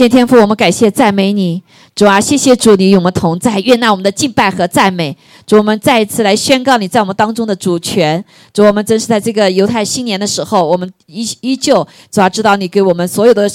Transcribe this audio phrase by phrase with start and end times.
[0.00, 1.62] 谢天父，我们感谢赞美你，
[1.94, 5.14] 主啊，谢谢主，你与我们同在，悦纳我们的敬拜和赞美。
[5.46, 8.24] 主，我们再一次来宣告你在我们当中的主权。
[8.54, 13.46] 主，我们真是在这个犹太新年的时候，我们依依旧主要知道你给我们所有的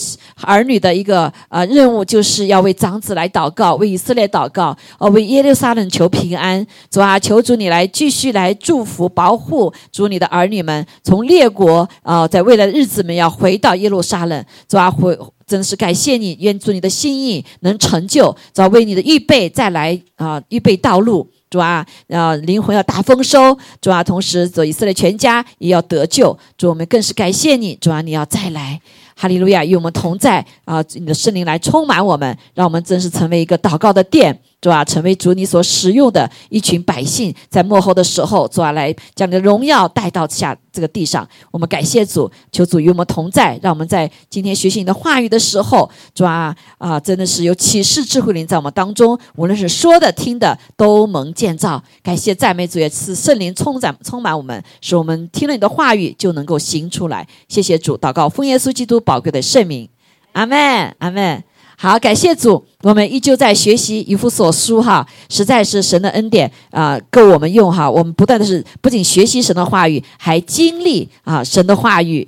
[0.43, 6.63] 儿女的一个呃任务，就是要为长子来祷告，为以色列祷告，呃，为耶路撒冷求平安。
[6.91, 14.45] 主啊，求主你来继续来祝福保护主你的儿女们，从列国啊，在未来的日子们要回到耶路撒冷。
[14.69, 15.17] 主啊，回。
[15.47, 28.81] 真的是感谢你，愿主你的心意能成就，早为你的预备再来啊，预备道路，主啊，啊灵魂要大丰收，主啊，同时走以色列全家也要得救，主我们更是感谢你，主啊，你要再来，
[29.15, 34.39] 哈利路亚，与我们同在啊，你的圣灵来充满我们，让我们真是成为一个祷告的殿。
[34.65, 41.27] 主啊，成为主你所使用的一群百姓，在幕后的时候，主啊，来将你的荣耀带到下这个地上。
[41.51, 51.83] 我们感谢主，求主与我们同在，让我们在今天学习你的话语的时候，主啊啊，真的是有启示智慧灵在我们当中，无论是说的听的，都蒙建造。
[52.01, 57.27] 感谢赞美主，也是圣灵充满充满我们，使我们听了你的话语就能够行出来。
[57.47, 59.87] 谢谢主，祷告奉耶稣基督宝贵的圣名，
[60.31, 61.43] 阿门，阿门。
[61.77, 67.89] 好，感谢主，我们依旧在学习以弗所书哈，实在是神的恩典啊，够我们用哈。
[67.89, 72.25] 我们不断的是不仅学习神的话语，还经历啊神的话语，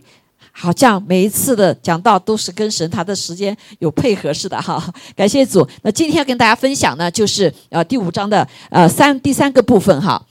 [0.52, 4.84] 好像每一次的讲道都是跟神他的时间有配合似的哈。
[5.16, 10.22] 感谢主，那今天要跟大家分享呢，就是呃第五章的呃三第三个部分哈。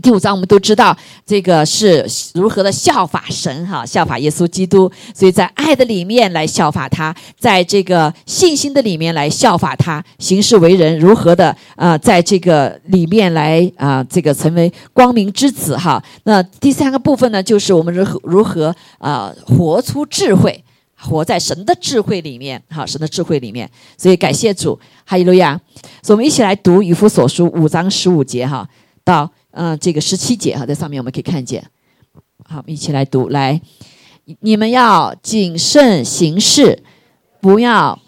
[0.00, 4.90] 第五章我们都知道，这个是如何的效法神哈，效法耶稣基督。
[5.12, 16.02] 所以在爱的里面来效法他，在这个信心的里面来效法他，行事为人如何的啊，在这个里面来啊，这个成为光明之子哈。
[16.24, 20.64] 那第三个部分呢，就是我们如何如何啊，活出智慧，
[20.96, 23.68] 活在神的智慧里面哈，神的智慧里面。
[23.98, 25.60] 所以感谢主，哈利路亚。
[26.02, 28.68] 所以我们一起来读以弗所书五章十五节哈，
[29.04, 29.28] 到。
[29.52, 31.64] 嗯，这个十七节哈，在上面我们可以看见。
[32.44, 33.28] 好，我们一起来读。
[33.28, 33.60] 来，
[34.40, 36.82] 你们要谨慎行事，
[37.40, 37.98] 不要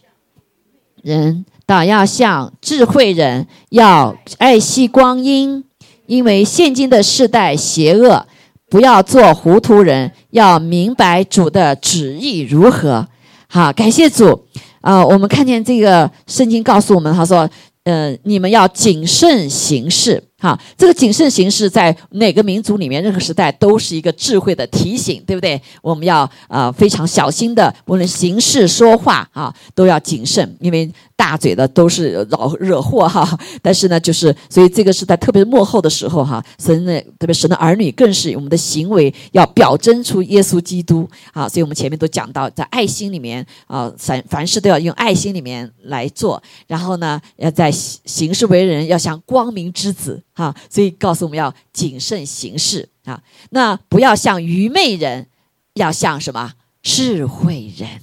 [1.03, 5.65] 人，倒要像智慧人，要爱惜光阴，
[6.07, 8.27] 因为现今的世代邪恶。
[8.71, 13.07] 不要做糊涂人，要明白主的旨意如何。
[13.47, 14.47] 好，感谢主。
[14.81, 17.49] 啊，我们看见这个圣经告诉我们，他说
[17.85, 25.59] ：“嗯，你们要谨慎行事。”哈，这个谨慎行事在哪个民族里面，任何时代都是一个智慧的提醒，对不对？
[25.81, 30.93] 我们要啊非常小心的，无论行事说话啊，都要谨慎，因为。
[31.17, 55.29] 大嘴的都是老惹祸哈， 但是呢，就是所以这个是在特别幕后的时候哈，神的特别神的儿女更是我们的行为要表征出耶稣基督啊，所以我们前面都讲到在爱心里面啊，凡凡事都要用爱心里面来做，然后呢，要在行事为人要像光明之子哈，所以告诉我们要谨慎行事啊，那不要像愚昧人，
[55.75, 56.53] 要像什么
[56.83, 58.03] 智慧人。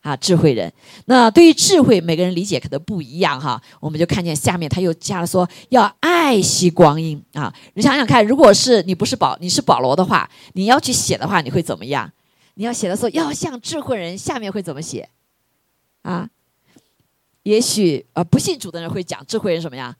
[0.00, 0.72] 啊，智慧人。
[1.06, 3.60] 那对于智慧，每个人理解可能不一样哈。
[3.78, 7.52] 我们就看见下面他又加了说，要爱惜光阴啊。
[7.74, 12.10] 你想想看，如果是你不是保，你是保罗的话，你要去写的话，你会怎么样？
[12.54, 15.10] 你要写的时候，要像智慧人，下面会怎么写？
[16.02, 16.30] 啊？
[17.42, 19.94] 也许呃，不信主的人会讲智慧人什么呀？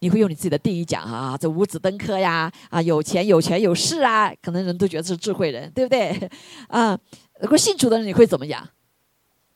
[0.00, 6.30] 你会用你自己的定义讲啊，这五子登科呀，啊，有钱有权有势啊，可能人都觉得是智慧人， 对不对？
[6.68, 6.98] 啊，
[7.40, 8.68] 如果信主的人，你会怎么讲？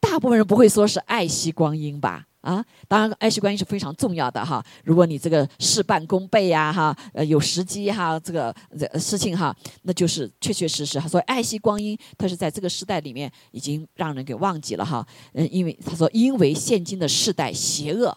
[0.00, 2.26] 大部分人不会说是爱惜光阴吧？
[2.40, 4.64] 啊，当然爱惜光阴是非常重要的哈。
[4.82, 10.98] 如果你这个事半功倍呀，哈，呃，有时机哈，这个这事情哈，那就是确确实实。
[10.98, 15.06] 他说爱惜光阴，他是在这个时代里面已经让人给忘记了哈。
[15.34, 18.16] 嗯，因为他说因为现今的世代邪恶，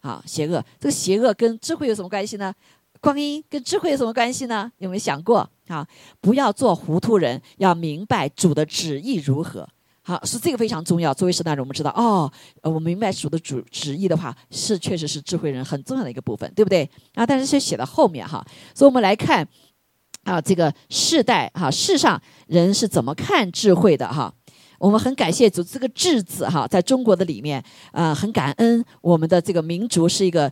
[0.00, 0.64] 啊，邪恶。
[0.78, 2.54] 这个邪恶跟智慧有什么关系呢？
[3.00, 4.70] 光阴跟智慧有什么关系呢？
[4.78, 5.48] 有没有想过？
[5.68, 5.86] 啊，
[6.20, 9.66] 不要做糊涂人，要明白主的旨意如何。
[10.02, 11.14] 好，是这个非常重要。
[11.14, 12.30] 作为圣诞人，我们知道哦，
[12.62, 16.88] 我明白主的主旨意的话，是确实是智慧人很重要的一个部分，对不对？
[17.14, 18.44] 啊，但是先写到后面哈，
[18.74, 19.46] 所以我们来看
[20.24, 24.34] 啊，这个世代哈，世上人是怎么看智慧的哈？
[24.80, 27.62] 我们很感谢主，这个“智”字哈，在中国的里面，
[27.92, 30.50] 呃，很感恩我们的这个民族是一个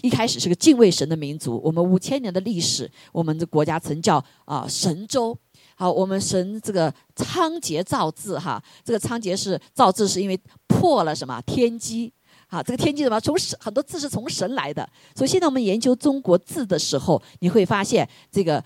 [0.00, 1.60] 一开始是个敬畏神的民族。
[1.62, 5.36] 我们五千年的历史，我们的国家曾叫啊神州。
[5.74, 12.10] 好，我们神这个仓颉造字哈，这个仓颉是造字是因为破了什么天机？
[12.48, 13.20] 好，这个天机什么？
[13.20, 14.88] 从神很多字是从神来的。
[15.14, 18.64] 所以现在我们研究中国字的时候，你会发现这个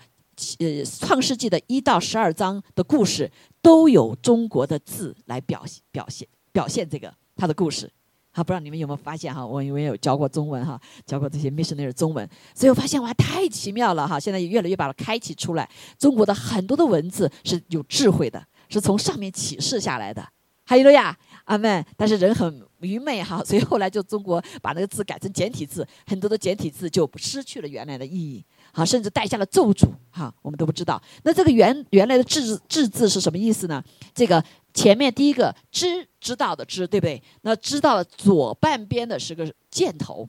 [0.59, 7.91] 呃创世纪的一到十二章的故事都有中国的字来表现表现表现这个他的故事。
[8.33, 9.45] 好，不知道你们有没有发现哈？
[9.45, 14.17] 我因为有教过中文哈，教过这些 missionary 中文，所以我发现哇，太奇妙了哈！
[14.17, 15.69] 现在也越来越把它开启出来。
[15.99, 20.25] 中国的很多的文字是有智慧的，是从上面启示下来的。
[20.63, 21.85] 还有了呀，阿门。
[21.97, 28.43] 但是人很愚昧哈，所以后来就中国把那个字改成简体字，很多的简体字就失去了原来的意义，
[28.73, 31.01] 好，甚至带下了咒诅哈，我们都不知道。
[31.23, 33.83] 那这个原原来的“字字字是什么意思呢？
[34.13, 34.43] 这个。
[34.73, 37.21] 前面第一个知知道的知，对不对？
[37.41, 40.25] 那知道的左半边的是个箭头，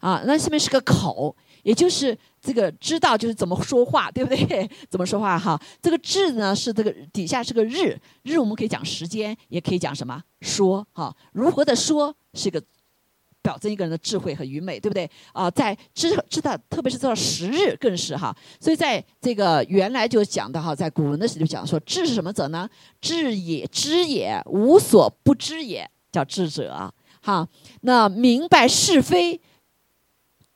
[0.00, 1.34] 啊，那下面是个口，
[1.66, 4.70] 也就是这个知道就是怎么说话，对不对？
[4.88, 5.60] 怎么说话哈？
[5.82, 11.12] 这个智呢是这个底下是个日，日我们可以讲时间，也可以讲什么说哈？
[11.32, 12.62] 如何的说是一个。
[13.42, 15.48] 表征一个人的智慧和愚昧，对不对啊？
[15.52, 18.36] 在知知道，特别是知道时日，更是哈。
[18.58, 22.68] 所以在这个原来就讲的哈，在古文的时候就讲说，智是什么者呢？
[23.00, 26.92] 智也，知也，无所不知也，叫智者。
[27.22, 27.48] 哈，
[27.82, 29.40] 那明白是非，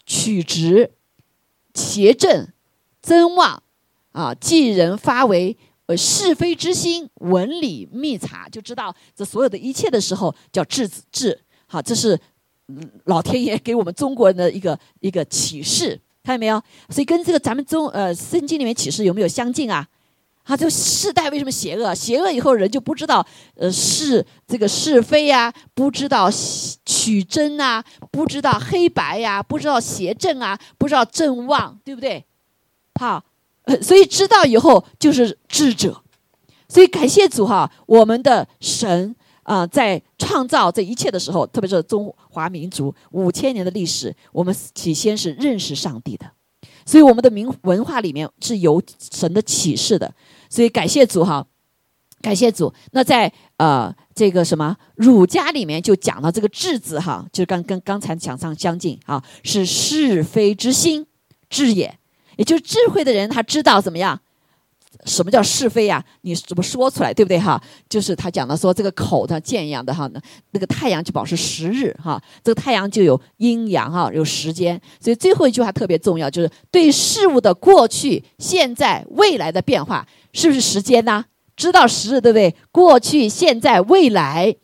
[0.05, 0.91] 取直，
[1.75, 2.49] 邪正，
[3.01, 3.63] 增旺，
[4.13, 5.57] 啊，继人发为
[5.87, 11.41] 呃是非之心，文理密察，就知道这所有的一切的时候，叫智子智。
[11.67, 12.19] 好，这是。
[13.07, 16.63] 老天爷给我们中国人的一个一个启示，看见没有？
[16.89, 19.85] 所以跟这个咱们中呃圣经里面启示有没有相近啊？
[20.51, 21.95] 他，就世代为什么邪恶？
[21.95, 23.25] 邪恶以后人就不知道
[23.55, 26.29] 呃是这个是非呀，不知道
[26.85, 32.25] 取真啊，不知道黑白呀，不知道邪正啊，不知道正旺，对不对？
[33.01, 33.25] 好，
[33.81, 36.03] 所以知道以后就是智者。
[36.69, 39.15] 所以感谢主哈，我们的神。
[39.43, 46.27] 啊，在创造这一切的时候，特别是中华民族五千年的历史，我们起先是认识上帝的，
[46.87, 48.81] 所以我们的民文化里面是有
[49.11, 50.15] 神的启示的。
[50.51, 51.47] 所以感谢主哈，
[52.21, 52.71] 感谢主。
[52.91, 61.07] 那在呃这个什么儒家里面就讲到这个智字哈，就刚跟刚才讲上相近啊，是是非之心
[61.49, 61.99] 智也，
[62.37, 64.21] 也就是智慧的人他知道怎么样。
[65.07, 66.05] 什么叫是非呀？
[66.23, 67.59] 你怎么说出来，对不对哈？
[67.89, 70.21] 就是他讲的说，这个口的剑一样的哈，那
[70.51, 74.79] 那个太阳就保持十日哈，这个太阳就有阴阳哈，有时间。
[75.01, 81.25] 所以最后一句话特别重要，就是对事物的过去、现在、未来的变化，是不是时间呢？
[81.57, 82.55] 知道时日，对不对？
[82.73, 84.57] 过去、现在、未来，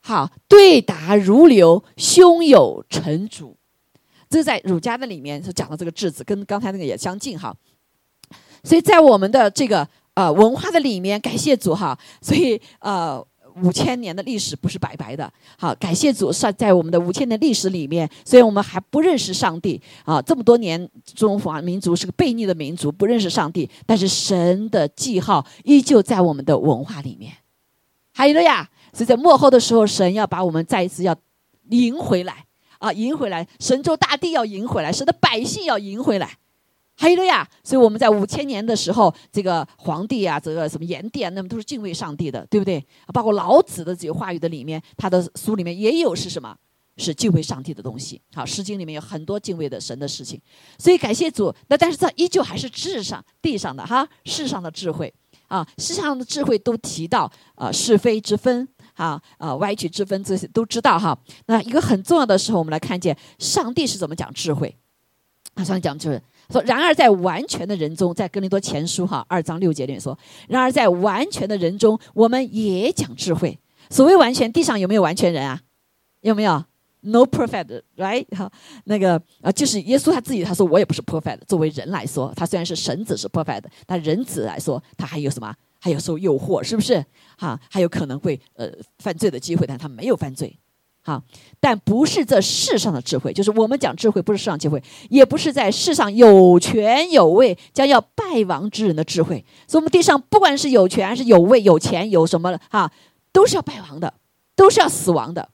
[0.00, 3.56] 好，对答如流，胸有成竹。
[4.30, 7.54] 这在儒家的里面是讲的这个质子，跟刚才那个也相近哈。
[8.62, 13.24] 所以在我们的这个呃文化的里面，感谢主哈，所以呃
[13.62, 19.80] 五千年的历史不是白白的，好，感谢主是在我们的五千年历史里面，虽然我们还不认识上帝。
[20.04, 27.32] 啊，这么多年中华民族是个悖逆的民族，不认识上帝，但是神的记号依旧在我们的文化里面，
[28.12, 31.16] 还有了呀，所以在幕后的时候，神要把我们再一次要
[31.70, 32.44] 赢回来。
[32.78, 36.36] 啊，赢回来，神州大地要赢回来，神的百姓要赢回来。
[36.96, 42.84] 还有了呀，所以我们在五千年的时候，这个皇帝啊，这个什么炎帝啊，那么都是敬畏上帝的，对不对？
[43.12, 46.56] 包括老子的这个话语的里面，他的书里面也有是什么？
[46.96, 48.22] 是敬畏上帝的东西。
[48.32, 50.40] 好，《诗经》里面有很多敬畏的神的事情。
[50.78, 55.12] 所以感谢主，那但是这依旧还是智上地上的哈，世上的智慧
[55.48, 61.18] 啊，世上的智慧都提到啊是非之分，哈啊歪曲之分这些都知道哈。
[61.46, 64.76] 那一个很重要的时候，我们来看见上帝是怎么讲智慧。
[65.56, 66.22] 他上帝讲就是。
[66.50, 73.58] 说，然而在完全的人中，在哥林多前书哈二章六节里面说，然而在完全的人中，我们也讲智慧。
[73.90, 75.60] 所谓完全，地上有没有完全人啊？
[76.20, 76.64] 有没有
[77.00, 78.26] ？No perfect，right？
[78.34, 78.50] 哈，
[78.84, 81.38] 那个啊，就是耶稣他自己他说，我也不是 perfect。
[81.46, 85.54] 作为人来说，他虽然是神子是 perfect，但人子来说，他还有什么？
[85.80, 87.04] 还有受诱惑，是不是？
[87.36, 90.58] 哈，还有可能会呃犯罪的机会，但他没有犯罪。
[91.06, 91.22] 好，
[91.60, 99.44] 但不是这世上的智慧，就是我们讲智慧，不是世上智慧，也不是在世上有权有位将要败亡之人的智慧。
[99.68, 102.90] 所以，我们地上不管是有权还、是有位、有钱、有什么的哈，
[103.32, 104.14] 都是要败亡的，
[104.56, 105.50] 都是要死亡的。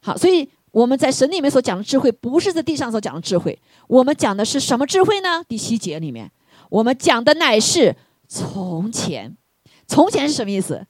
[0.00, 3.58] 好，所以我们在神里面所讲的智慧，不是在地上所讲的智慧。
[3.88, 5.44] 我们讲的是什么智慧呢？
[5.46, 6.30] 第七节里面，
[6.70, 7.94] 我们讲的乃是
[8.26, 9.36] 从前。
[9.86, 10.86] 从前是什么意思？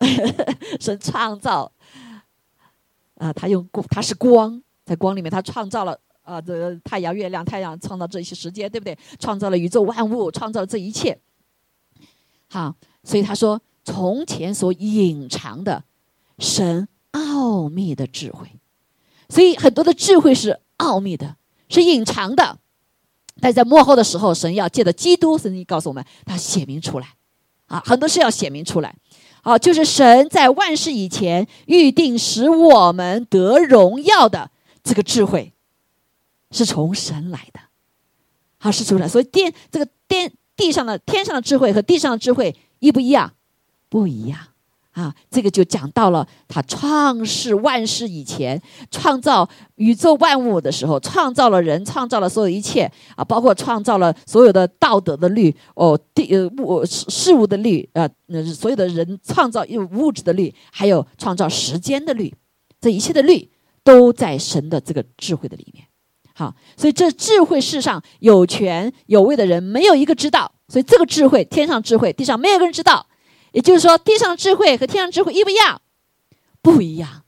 [0.80, 1.70] 神创造
[3.16, 8.96] 啊，他用光，他是光，在光里面，他创造了啊，这太阳、月亮、太阳，创造这些时间，对不对？
[9.18, 11.18] 创造了宇宙万物，创造了这一切。
[12.48, 15.84] 好，所以他说，从前所隐藏的
[16.38, 18.46] 神奥秘的智慧，
[19.28, 21.36] 所以很多的智慧是奥秘的，
[21.68, 22.58] 是隐藏的，
[23.40, 27.08] 但在幕后的时候，神要借着基督，神经告诉我们，他显明出来
[27.66, 28.96] 啊，很多事要显明出来。
[29.42, 34.50] 好，就是神在万事以前预定使我们得荣耀的
[34.82, 35.52] 这个智慧，
[36.50, 37.60] 是从神来的。
[38.58, 39.08] 好，是从神。
[39.08, 43.34] 所以天这个天地上的天上的智慧和地上的智慧一不一样？
[43.88, 44.38] 不一样。
[44.98, 58.10] 啊，这个就讲到了他创世万事以前，创造宇宙万物的时候，创造了人，创造了所有一切啊，包括创造了所有的道德的律哦，地呃物事物的律啊，
[58.52, 62.34] 所有的人创造有物质的律，还有创造时间的律，
[62.80, 63.48] 这一切的律
[63.84, 65.84] 都在神的这个智慧的里面。
[66.34, 73.06] 好，所以这智慧世上有权有位的人没有一个知道，所以这个智慧天上智慧，地上没有一个人知道。
[73.52, 75.80] 也就是说，地上的智慧和天上智慧一不一样？
[76.60, 77.22] 不一样，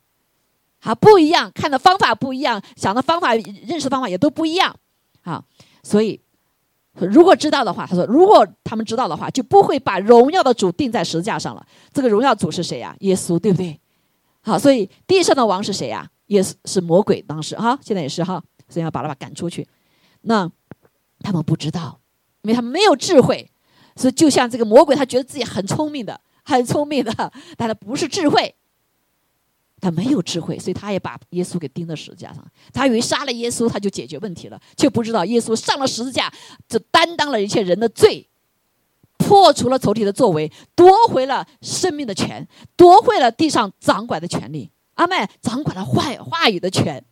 [0.80, 4.74] 好，不一样，看的方法不一样，想的方法、认识的方法也都不一样，
[5.22, 5.44] 好，
[5.82, 6.20] 所以
[6.94, 11.64] 如果知道的话，他说，如果他们知道的话，就不会把荣耀的主钉在十字架上了。
[11.92, 12.94] 这个荣耀主是谁呀？
[13.00, 13.80] 耶稣，对不对？
[14.42, 16.10] 好，所以地上的王是谁呀？
[16.26, 19.66] 耶稣是魔鬼，当时哈，现在也是哈，所以要把他把赶出去。
[20.22, 20.50] 那
[21.20, 22.00] 他们不知道，
[22.42, 23.50] 因为他们没有智慧。
[23.96, 28.54] 所以，就像这个魔鬼，他觉得自己很聪明的，很聪明的，但他不是智慧，
[29.80, 32.44] 他没有智慧，所以他也把耶稣给钉在十字架上。
[32.72, 36.32] 他以为杀了耶稣，他就解决问题了，却不知道耶稣上了十字架，
[36.68, 38.28] 就担当了一切人的罪，
[39.18, 44.70] 破除了仇敌的作为，夺回了生命的权，夺回了地上掌管的权利。
[44.94, 47.02] 阿妹掌管了话话语的权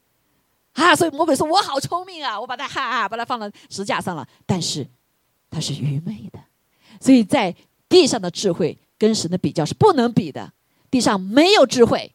[0.75, 0.95] 啊！
[0.95, 4.87] 所以魔鬼说：“我好聪明啊，我把他哈哈把他放到十架上了。”但是
[5.49, 6.39] 他是愚昧的。
[7.01, 7.55] 所以在
[7.89, 10.53] 地上的智慧跟神的比较是不能比的，
[10.91, 12.13] 地上没有智慧，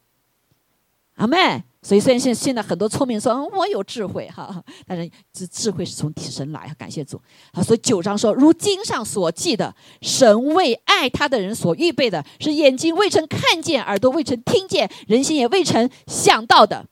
[1.16, 1.64] 阿妹。
[1.86, 7.20] 所以虽然现现在很多聪明说嗯我有智慧哈，但是这智慧是从神来，感谢主。
[7.52, 16.86] 好，所以九章说，如经上所记的，神为爱他的人所预备的，是眼睛未曾看见，耳朵未曾听见，人心也未曾想到的。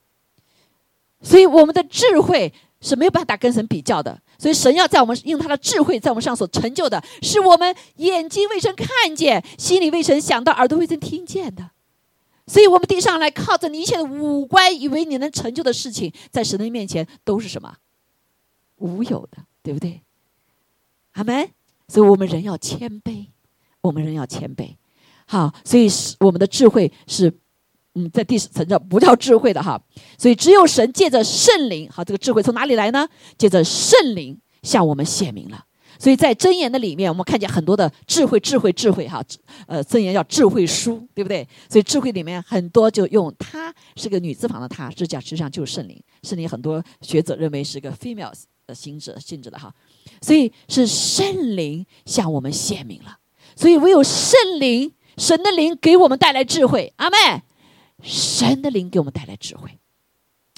[1.21, 4.21] 所以我们的智慧是没有办法跟神比较的。
[4.41, 11.69] 所以神要在我们用他的智慧在我们上所成就的，是我们眼睛未曾看见，心里未曾想到，耳朵未曾听见的。
[12.47, 17.75] 所以，我们地上来靠着你一切的五官，以为你能成就的事情，在神的面前都是什么？
[18.77, 20.01] 无有的，对不对？
[21.11, 21.47] 阿门。
[21.87, 23.27] 所以我们人要谦卑，
[23.81, 24.75] 我们人要谦卑。
[25.27, 27.31] 好，所以是我们的智慧是。
[27.95, 29.81] 嗯，在第十层叫不叫智慧的哈，
[30.17, 33.07] 所以只有神借着圣灵，好，这个智慧从哪里来呢？
[33.37, 35.65] 借着圣灵向我们显明了。
[35.99, 39.21] 所以在箴言的里面，我们看见很多的智慧，智慧，智慧哈，
[39.67, 41.47] 呃，箴言叫智慧书，对不对？
[41.69, 46.01] 所以智慧里面很多就用它是个女字旁的它，这讲实际上就是圣灵。
[46.23, 48.31] 圣灵很多学者认为是一个 female
[48.65, 49.71] 的性质性质的哈，
[50.21, 53.17] 所以是圣灵向我们显明了。
[53.55, 56.93] 所以唯有圣灵，神的灵给我们带来智慧。
[56.95, 57.17] 阿妹。
[58.01, 59.79] 神的灵给我们带来智慧，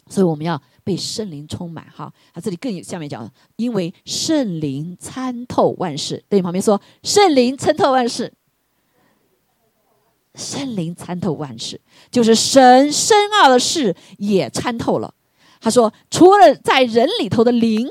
[0.07, 1.85] 所以我们要被圣灵充满。
[1.93, 6.23] 哈，他这里更下面讲，因为圣灵参透万事。
[6.29, 8.33] 对你旁边说，圣灵参透万事，
[10.35, 11.79] 圣灵参透万事，
[12.11, 15.13] 就是神深奥的事也参透了。
[15.59, 17.87] 他说，除了在人里头的灵，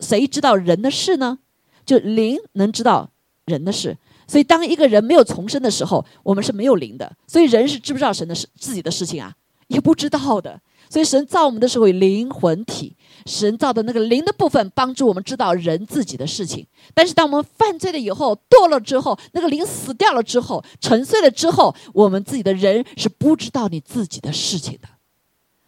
[0.00, 1.38] 谁知道人的事呢？
[1.84, 3.10] 就灵能知道
[3.44, 3.96] 人的事。
[4.26, 7.10] 所以，当一个人没有重生的时候，我们是没有灵的。
[7.26, 9.32] 所以，人是知不知道神的事、自己的事情啊？
[9.68, 10.60] 也不知道的。
[10.88, 16.66] 所以，神造我们的时候灵魂体，神造的那个灵的部分帮助我们知道人自己的事情。
[16.94, 24.88] 但是，当我们犯罪了以后、堕了之后，那个灵死掉了之后、沉睡了之后，我们自己的人是不知道你自己的事情的。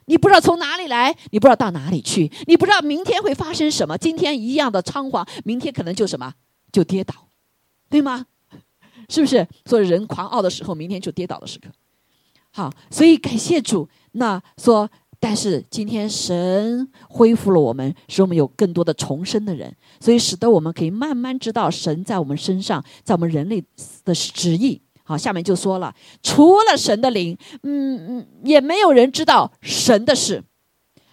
[0.06, 3.98] 你不知道从哪里来，你不知道到哪里去，你不知道明天会发生什么。
[3.98, 6.32] 今天一样的仓皇，明天可能就什么
[6.72, 7.14] 就跌倒，
[7.90, 8.26] 对吗？
[9.08, 9.46] 是不是？
[9.64, 11.68] 所以人狂傲的时候，明天就跌倒的时刻。
[12.50, 13.88] 好，所以感谢主。
[14.12, 14.88] 那说，
[15.20, 23.62] 但是今天神恢复了我们，使我们有更多的重生的人，所以使得我们可以慢慢知道神在我们身上，在我们人类
[24.04, 24.80] 的旨意。
[25.04, 30.42] 好，下面就说了，除了神的灵，嗯嗯，也没有人知道神的事。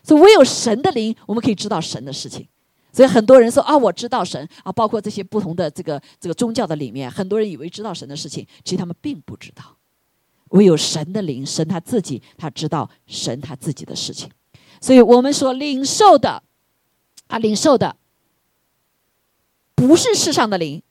[0.03, 2.47] 所以唯有神的灵，我们可以知道神的事情。
[2.95, 9.75] 所以很多人说啊，我知道神啊，包括这些不同的这个这个宗教的里面，很多人以为知道神的事情，其实他们并不知道。
[10.51, 14.31] 唯有神的灵，神他自己他知道神他自己的事情。
[14.79, 16.41] 所以我们所领受的，
[17.27, 17.97] 啊，领受的
[19.75, 20.81] 不是世上的灵，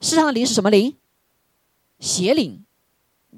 [0.00, 0.96] 世上的灵是什么灵？
[2.00, 2.64] 邪灵，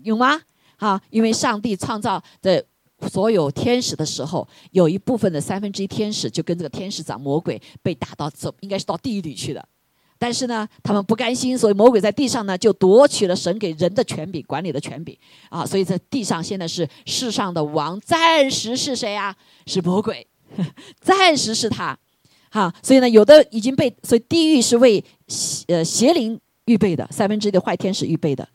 [0.02, 0.40] 有吗？
[0.78, 2.64] 啊，因为上帝创造的。
[3.09, 9.69] 所有天使的时候，有一部分的三分之一天使就跟这个天使长魔鬼被打到走，应该是到地狱里去的，
[10.19, 15.16] 但是呢，他们不甘心，所以魔鬼在地上呢就夺取了神给人的权柄，管理的权柄
[15.49, 15.64] 啊。
[15.64, 19.35] 所以在地上现在是世上的王，暂时是谁啊？
[19.66, 20.26] 是魔鬼，
[21.00, 21.99] 暂时是他。
[22.50, 28.49] 哈，所以呢，有的已经被，所以地狱是为邪呃邪灵预备的，三分之一的坏天使预备的。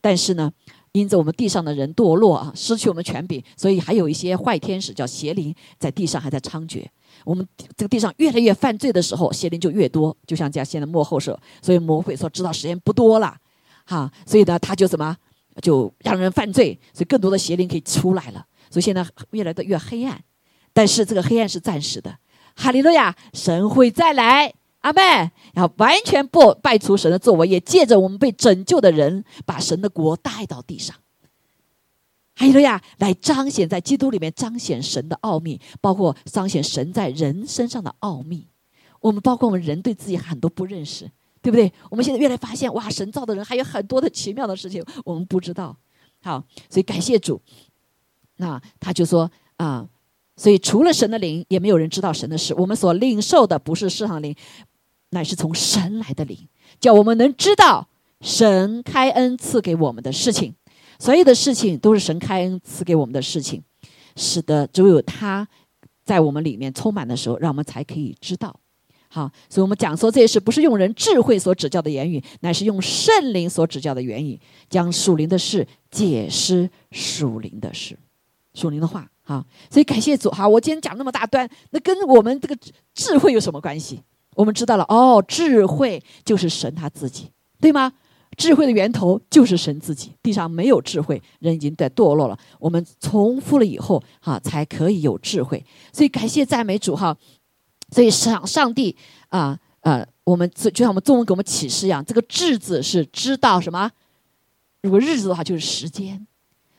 [0.00, 0.52] 但是呢，
[0.96, 6.84] 因着我们地上的人堕落啊，失去我们权柄，所以还有一些坏天使叫邪灵在地上还在猖獗。
[7.24, 13.36] 我们这个地上越来越犯罪的时候，邪灵就越多，就像这样现在幕后说，所以魔鬼说知道时间不多了，
[13.84, 15.14] 哈，所以呢，他就怎么
[15.60, 18.46] 就让人犯罪，所以更多的邪灵可以出来了。
[18.70, 20.20] 所以现在越来的越黑暗，
[20.72, 22.18] 但是这个黑暗是暂时的。
[22.54, 24.54] 哈利路亚，神会再来，
[24.86, 25.02] 阿门。
[25.54, 30.94] 然后完全不败除神的作为，也借着我们被拯救的人，把神的国带到地上。
[32.34, 38.48] 哈利路亚，来彰显在基督里面彰显神的奥秘，包括彰显神在人身上的奥秘。
[39.00, 41.72] 我们包括我们人对自己很多不认识，对不对？
[41.90, 45.76] 我们现在越来发现，哇，神造的人还有很多的奇妙的事情我们不知道。
[46.22, 47.40] 好，所以感谢主。
[48.36, 49.88] 那他就说啊。
[50.38, 52.52] 所以，除了神的灵，也没有人知道神的事。
[52.52, 54.36] 我们所领受的不是世上的灵，
[55.10, 56.48] 乃是从神来的灵，
[56.80, 57.88] 叫我们能知道
[58.20, 60.54] 神开恩赐给我们的事情。
[60.98, 63.62] 所有的事情都是神开恩赐给我们的事情，
[64.16, 65.46] 使得只有他
[66.04, 68.58] 在我们里面充满的时候，让我们才可以知道。
[69.08, 77.98] 好，所以我们讲说这些事不是用人智慧所指教的言语，乃是用圣灵所指教的言语，将属灵的事解释属灵的事，
[78.54, 79.08] 属灵的话。
[79.22, 80.30] 好，所以感谢主。
[80.30, 82.56] 好，我今天讲那么大段，那跟我们这个
[82.94, 84.00] 智慧有什么关系？
[84.36, 87.92] 我们知道了，哦，智慧就是神他自己，对吗？
[88.36, 90.12] 智慧的源头就是神自己。
[90.22, 92.38] 地上没有智慧，人已经在堕落了。
[92.58, 95.64] 我们重复了以后，哈，才可以有智慧。
[95.90, 97.16] 所以感谢赞美主哈。
[97.90, 98.94] 所以上上帝
[99.28, 103.90] 啊呃，我们就像我们中文给我们启示一样，这个智字是知道什么？
[104.82, 106.26] 如果日子的话，就是时间。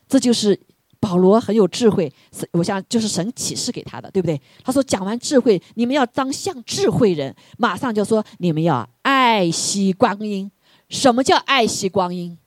[0.07, 0.59] 这就是。
[1.00, 2.12] 保罗很有智慧，
[2.51, 4.40] 我想就是神启示给他的，对不对？
[4.64, 10.51] 他说讲完智慧，你们要当像智慧人，马上就说你们要爱惜光阴。
[10.90, 12.38] 什么叫爱惜光阴？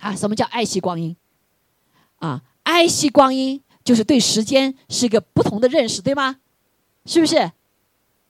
[0.00, 1.16] 啊，什么叫爱惜光阴？
[2.16, 6.36] 啊，爱惜光阴就是对时间是一个不同的认识，对吗？
[7.06, 7.52] 是不是？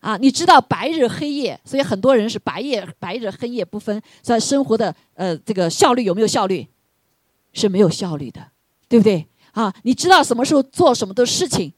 [0.01, 6.69] 啊，你知道白日黑夜，所以很多人是白夜白日黑夜不分，在生活的呃这个效率有没有效率？
[7.55, 8.49] 是没有效率的。
[8.89, 9.75] 对不对啊？
[9.83, 11.73] 你知道什么时候做什么的事情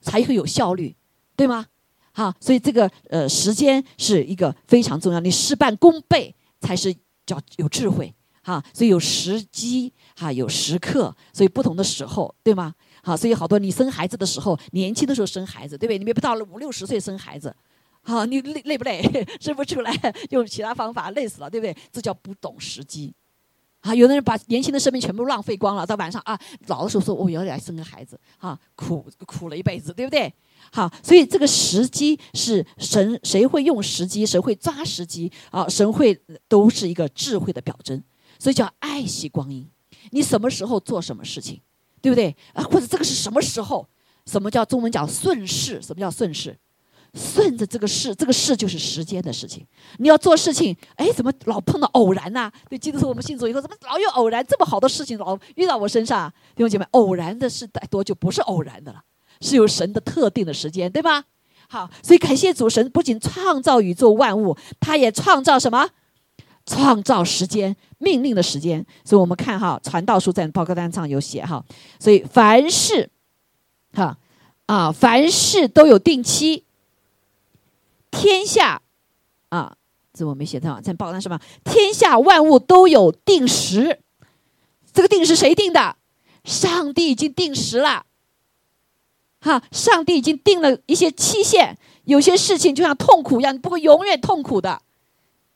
[0.00, 0.94] 才会有效率，
[1.36, 1.66] 对吗？
[2.12, 8.62] 好，所以这个呃时间是一个非常重要，你事半功倍才是叫有智慧哈。
[8.74, 12.74] 所以有时机哈，有时刻，所以不同的时候，对吗？
[13.02, 15.98] 好，所以好多你生孩子的时候，年轻的时候生孩子，对不对？
[15.98, 17.54] 你别到了五六十岁生孩子，
[18.02, 19.02] 好，你累累不累？
[19.40, 19.90] 生不出来，
[20.30, 21.74] 用其他方法累死了，对不对？
[21.90, 23.14] 这叫不懂时机。
[23.82, 30.32] 啊，有的人把年轻的生命全部浪费光了，到晚上啊，老的时候说我要来生个孩子，啊，苦苦了一辈子，对不对？
[30.70, 35.68] 好，所以这个时机是神，谁会用时机，谁会抓时机啊？
[35.68, 36.18] 神会
[36.48, 38.02] 都是一个智慧的表征，
[38.38, 39.68] 所以叫爱惜光阴。
[40.10, 41.60] 你什么时候做什么事情，
[42.00, 42.34] 对不对？
[42.54, 43.88] 啊，或者这个是什么时候？
[44.24, 45.82] 什么叫中文讲顺势？
[45.82, 46.56] 什么叫顺势？
[47.14, 49.66] 顺着这个事，这个事就是时间的事情。
[49.98, 52.50] 你要做事情，哎，怎么老碰到偶然呢？
[52.70, 54.44] 对，记得说我们信主以后，怎么老有偶然？
[54.46, 59.02] 这么好的事情老遇到我身上，弟兄姐妹，偶然的事太多，就不是偶然的了，
[59.42, 61.24] 是有神的特定的时间，对吧？
[61.68, 65.90] 好，所以感谢主神，不仅创造宇宙万物，他也创造什么？
[66.64, 68.86] 创造时间，命令的时间。
[69.04, 71.62] 所以我们看哈，传道书在报告单上有写哈，
[71.98, 73.10] 所以凡事，
[73.92, 74.16] 哈
[74.64, 76.64] 啊，凡事都有定期。
[78.12, 78.82] 天下，
[79.48, 79.74] 啊，
[80.12, 81.40] 这我没写上，在报单什么？
[81.64, 84.00] 天下万物都有定时，
[84.92, 85.96] 这个定时谁定的？
[86.44, 88.04] 上帝已经定时了，
[89.40, 91.76] 哈，上帝已经定了一些期限。
[92.04, 94.82] 有些事情就像痛苦一样，不会永远痛苦的。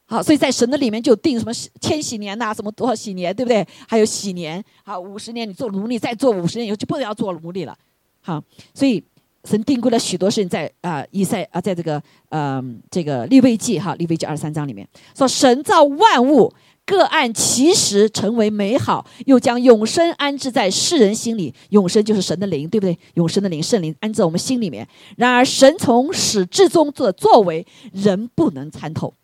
[0.06, 3.66] 好，所以在神的里面就定什么千禧年呐，什么多少禧年，对不对？
[3.86, 7.76] 还有禧年，好，五十年你做奴隶，再做五十年以后就不能要做奴隶了。
[8.22, 8.42] 好，
[8.74, 9.04] 所以。
[9.46, 16.52] 神定规了许多事情，在啊以赛啊，在这个嗯这个立位记哈立位记二十三章里面说，神造万物
[16.84, 21.54] 各按其时成为美好，又将永生安置在世人心里。
[21.70, 22.98] 永生就是神的灵，对不对？
[23.14, 24.86] 永生的灵圣灵安置在我们心里面。
[25.16, 29.14] 然而神从始至终做作为，人不能参透。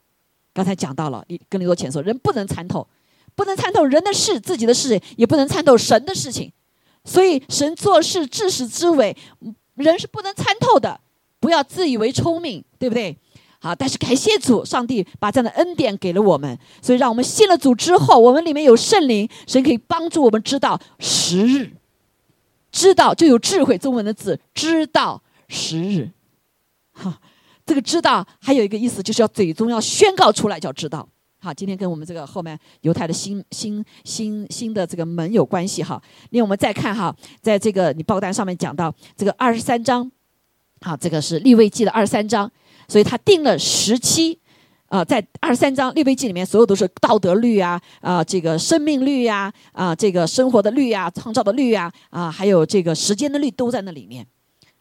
[0.54, 2.87] 刚才讲到了，你跟你多前说，人不能参透，
[3.35, 6.52] 不能参透人的事，自己的事也不能参透神的事情。
[7.04, 9.16] 所以神做事至始至尾。
[9.83, 11.01] 人是不能参透的，
[11.40, 13.16] 不要自以为聪明，对不对？
[13.61, 21.71] 好，但是感谢主，上帝把这样的恩典给了我们，所以让我们信了主之后，我们里面有圣灵，神可以帮助我们知道时日，
[22.73, 23.79] 知道就有智慧。
[23.79, 26.11] 中文的字，知道时日，
[26.92, 27.21] 哈，
[27.64, 31.09] 这个知道还有一个意思，就是要嘴中要宣告出来，叫知道。
[31.44, 36.00] 好，今天跟我们这个后面犹太的新新新新的这个门有关系哈。
[36.31, 40.09] 因为我们再看哈，在这个你报单上面讲到这个二十三章，
[40.83, 42.48] 好，这个是立位记的二十三章。
[42.87, 44.38] 所以他定了十七，
[44.87, 54.24] 啊，在二十三章律背记里面，所有都是道德律啊，啊，这个生命律呀，啊，这个生活的律啊，创造的律啊，啊，还有这个时间的律都在那里面。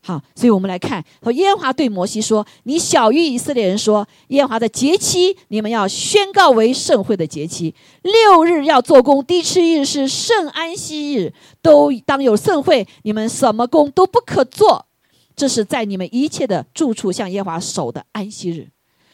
[0.04, 7.76] 好，所以我们来看，说耶和华对摩西说：“你小于以色列人说，耶和华的节期，你们要宣告为盛会的节期。
[8.02, 14.88] 六日要做工，第七日是圣安息日，都当有盛会，你们什么工都不可做。”
[15.36, 18.70] 这是在你们一切的住处向耶和华守的安息日，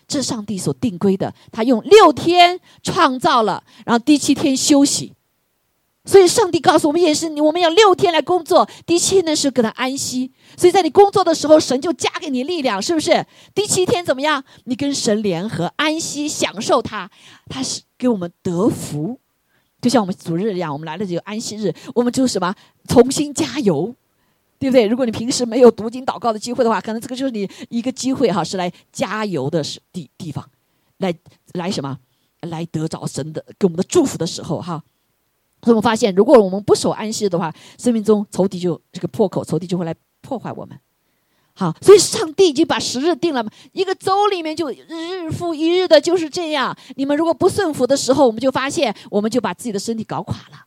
[0.08, 1.34] 这上帝所定规的。
[1.52, 5.12] 他用六天创造了，然后第七天休息。
[6.08, 10.32] 所以上帝告诉我们也是你，我们要六天来工作，第七呢是给他安息。
[10.56, 13.26] 所以在你工作的时候，神就加给你力量，是不是？
[13.54, 14.44] 第七天怎么样？
[14.64, 17.12] 你跟神联合安息，享受他，
[17.48, 19.20] 他是给我们得福，
[19.82, 22.56] 就像我们主日一样，我们来了这个安息日，我们就什么
[22.88, 23.94] 重新加油。
[24.60, 24.88] 对不对？
[24.88, 30.44] 如果你平时没有读经祷告的机会的话，可能这个就是你一个机会哈，是来加油的是地地方，
[30.98, 31.14] 来
[31.54, 31.96] 来什么？
[32.42, 34.84] 来得着神的给我们的祝福的时候哈。
[35.62, 40.80] 所以我们发现，如果我们不守安息的话，生命中仇敌就这个破口，仇敌就会来破坏我们。
[41.54, 46.78] 好，所以上帝已经把时日定了，一个周里面就日复一日的就是这样。
[46.96, 50.66] 你们如果不顺服的时候，我们就发现，我们就把自己的身体搞垮了。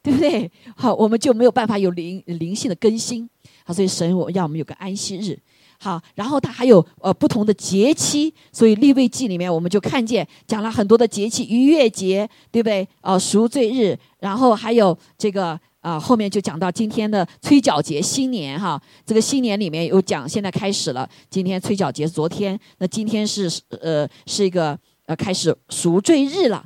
[0.00, 0.50] 对不对？
[0.76, 3.28] 好，我们就没有办法有灵灵性的更新。
[3.64, 5.38] 好，所以神我要我们有个安息日。
[5.80, 12.86] 好，然后它还有呃不同的节期，所以立位记里面我们就看见讲了很多的节气，逾越节，对不对？
[13.00, 18.80] 呃，赎罪日，然后还有这个啊，后面就讲到今天的催缴节，新年哈。
[19.06, 21.08] 这个新年里面有讲，现在开始了。
[21.30, 23.48] 今天催缴节，昨天那今天是
[23.80, 26.64] 呃是一个呃开始赎罪日了。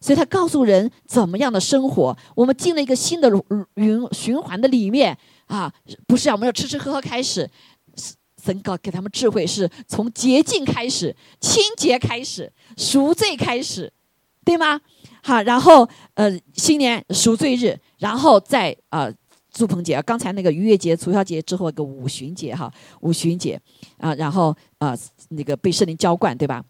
[0.00, 2.16] 所以他告诉人怎么样的生活。
[2.34, 3.30] 我们进了一个新的
[3.76, 5.72] 循循环的里面啊，
[6.08, 7.48] 不是啊，我们要吃吃喝喝开始。
[8.42, 13.92] 神告给他们智慧，是从洁净开始，清洁开始，赎罪开始，
[14.44, 14.80] 对吗？
[15.22, 19.08] 好，然后呃，新年赎罪日，然后再啊，
[19.52, 20.02] 祝棚节。
[20.02, 23.60] 刚才那个逾越节、除孝节之后一个五旬节哈，五旬节
[23.98, 26.64] 啊，然后啊，那个被圣灵浇灌，对吧？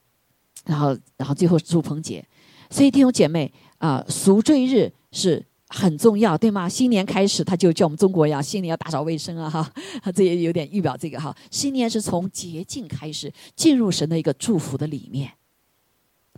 [0.66, 2.22] 然后，然后最后祝棚节。
[2.68, 5.42] 所以弟兄姐妹啊，赎罪日是
[5.74, 6.68] 很重要，对吗？
[6.68, 9.72] 新年开始，他就叫我们中国一样，新年要打扫卫生啊，哈，
[10.14, 11.34] 这也有点预表这个哈。
[11.50, 15.32] 新年是从洁净开始，进入神的一个祝福的里面。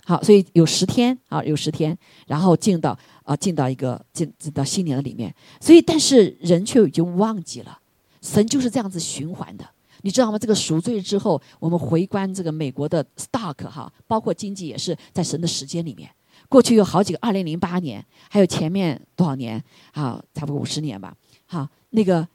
[0.05, 5.35] 好，所以有十天啊，有十天，然后进到啊，进到一个进进到新年的里面。
[5.61, 7.79] 所以，但是人却已经忘记了，
[8.20, 9.66] 神就是这样子循环的，
[10.03, 10.38] 你知道吗？
[10.38, 16.09] 这个赎罪之后，我们回观这个美国的 stock 哈，包括经济也是在神的时间里面。
[16.55, 20.25] 过去有好几个，二零零八年，还有前面多少年啊？
[20.33, 21.12] 差不多五十年吧。
[21.47, 22.29] 好，那个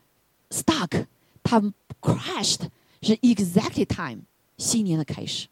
[0.49, 1.05] stock
[1.41, 1.61] 它
[2.01, 2.63] crashed
[3.01, 4.19] 是 exactly time
[4.57, 5.47] 新年的开始。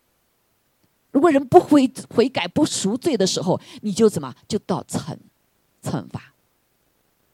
[1.12, 5.16] 如果人不悔悔改、不赎罪的时候，你就怎么就到惩
[5.82, 6.34] 惩罚。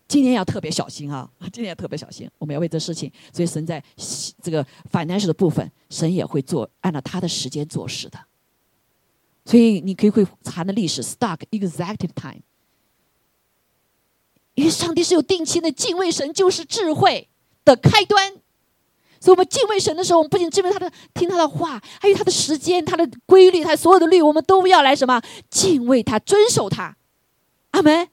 [0.07, 1.27] 今年要特别小心啊！
[1.51, 3.11] 今年要特别小心，我们要为这事情。
[3.31, 3.83] 所以神在
[4.39, 8.19] 这个 financial 的部分，神也会做按照他的时间做事的。
[9.45, 12.41] 所以你可以会查的历史，stuck exact time。
[14.55, 17.29] 因为上帝是有定期的敬畏神，就是智慧
[17.65, 18.33] 的开端。
[19.19, 26.95] 所以我们敬畏神的时候，我们不仅敬畏他的听他的话，还有他的时间、他的规律、他所有的律，我们都要来什么敬畏他、遵守他。
[27.71, 28.09] 阿门。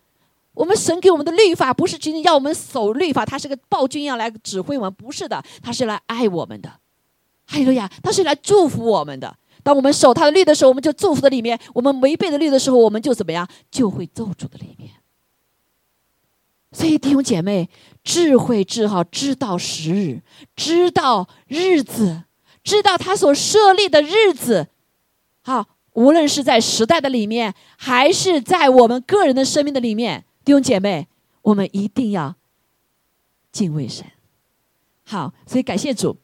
[0.52, 6.80] 我们神给我们的律法，不是仅仅要我们守律法，他是个暴君要来指挥我们，不是的，他是来爱我们的。
[7.50, 9.36] 还有呀，他是来祝福我们的。
[9.64, 13.46] 当我们守他的律的时候，我们就祝福的里面；我们违背的律的时候，我们就怎么样？
[13.72, 14.92] 就会咒诅的里面。
[16.70, 17.68] 所以弟兄姐妹，
[18.04, 20.22] 智慧治好，知道时日，
[20.54, 22.22] 知道日子，
[22.62, 24.68] 知道他所设立的日子。
[25.42, 31.08] 好，无论是在时代的里面，还是在我们个人的生命的里面，弟兄姐妹，
[31.42, 32.36] 我们一定要
[33.50, 34.06] 敬畏神。
[35.02, 36.16] 好，所以感谢主。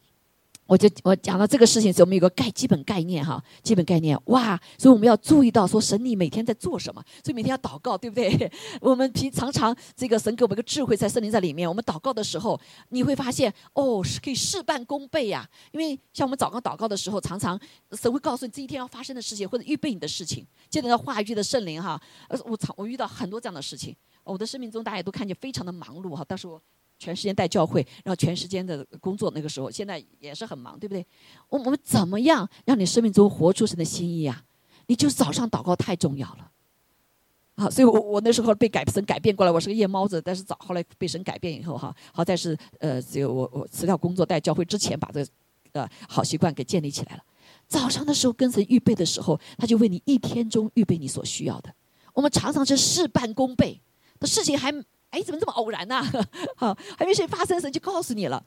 [0.66, 8.50] 我就我讲到这个事情时，我们有个概基本概念哈，基本概念哇，所以我们要注意到说神你每天在做什么，所以每天要祷告，对不对？
[8.82, 15.48] 我们平常常这个神给我们一个智慧，在圣灵在里面，我们祷告的时候，你会发现哦，是可以事半功倍呀。
[15.70, 17.58] 因为像我们早上祷告的时候，常常
[17.92, 22.00] 神会告诉你这一天要发生的事情，或者预备你的事情，接着要话语的圣灵哈。
[22.28, 26.60] 呃，我常我遇到很多这样的事情，我的生命中大家都看见非常的忙碌哈，但是我。
[26.98, 31.04] 全时间带教会，然后全时间的工作，那个时候现在也是很忙，对不对？
[31.48, 34.42] 我我们怎么样让你生命中活出神的心意啊？
[34.86, 36.50] 你就早上祷告太重要了，
[37.56, 37.68] 啊！
[37.68, 45.30] 所以我我那时候被改神改变过来，我是个夜猫子，但是早后来被神改变以后哈，好在是呃，只有我我辞掉工作带教会之前，把这个
[45.72, 47.22] 呃好习惯给建立起来了。
[47.68, 51.74] 早上的时候跟神预备的时候，他就为你一天中预备你所需要的。
[52.14, 53.80] 我们常常是事半功倍，
[54.18, 54.72] 的事情还。
[55.10, 56.02] 哎，怎么这么偶然呢？
[56.56, 58.44] 好，还没事发生，神就告诉你了。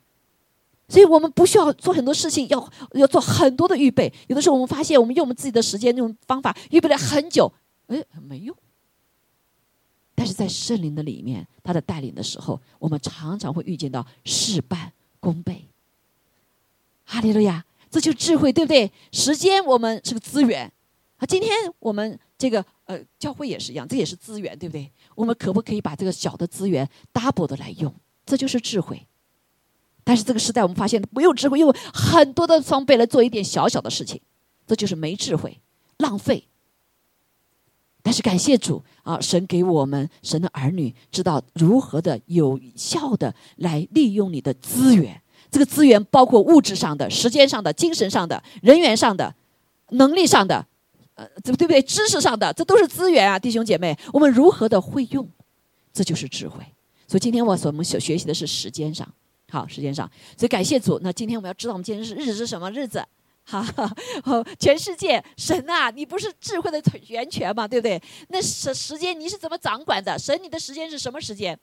[0.87, 4.11] 所以我们不需要做很多事情，要要做很多的预备。
[4.27, 7.51] 有的时候我们发现，我们用我们自己的时间那种方法预备了很久，
[7.87, 8.55] 哎，没用。
[10.15, 15.67] 但是在圣灵的里面，他的带领的时候，我们常常会遇见到事半功倍。
[17.05, 18.91] 哈利路亚，这就是智慧，对不对？
[19.11, 20.71] 时间我们是个资源。
[21.17, 22.19] 啊，今天我们。
[22.39, 24.91] 这个呃，教会也是一样，这也是资源，对不对？
[25.13, 27.93] 我们可不可以把这个小的资源 double 的来用？
[28.25, 29.05] 这就是智慧。
[30.03, 34.19] 但是这个时代，我们发现没有智慧，用很多的装备来做一点小小的事情，
[34.65, 35.59] 这就是没智慧，
[35.97, 36.47] 浪费。
[38.01, 45.21] 但是感谢主啊，神给我们神的儿女知道如何的有效的来利用你的资源。
[45.51, 49.35] 这个资源包括物质上的、时间上的、精神上的、人员上的、
[49.89, 50.65] 能力上的。
[51.19, 51.81] 呃，对不对？
[51.81, 55.29] 知识上的，这都是资源啊，弟兄姐妹，我们如何的会用，
[55.91, 56.63] 这就是智慧。
[57.07, 59.05] 所以今天我所我们所学习的是时间上，
[59.49, 60.09] 好，时间上。
[60.37, 60.97] 所以感谢主。
[61.03, 63.05] 那今天我们要知道，我们今天是日子是什么日子？
[63.43, 63.61] 哈，
[64.23, 68.01] 好，全世界神啊，你不是智慧的源泉嘛，对不对？
[68.29, 70.17] 那时时间你是怎么掌管的？
[70.17, 71.59] 神，你的时间是什么时间？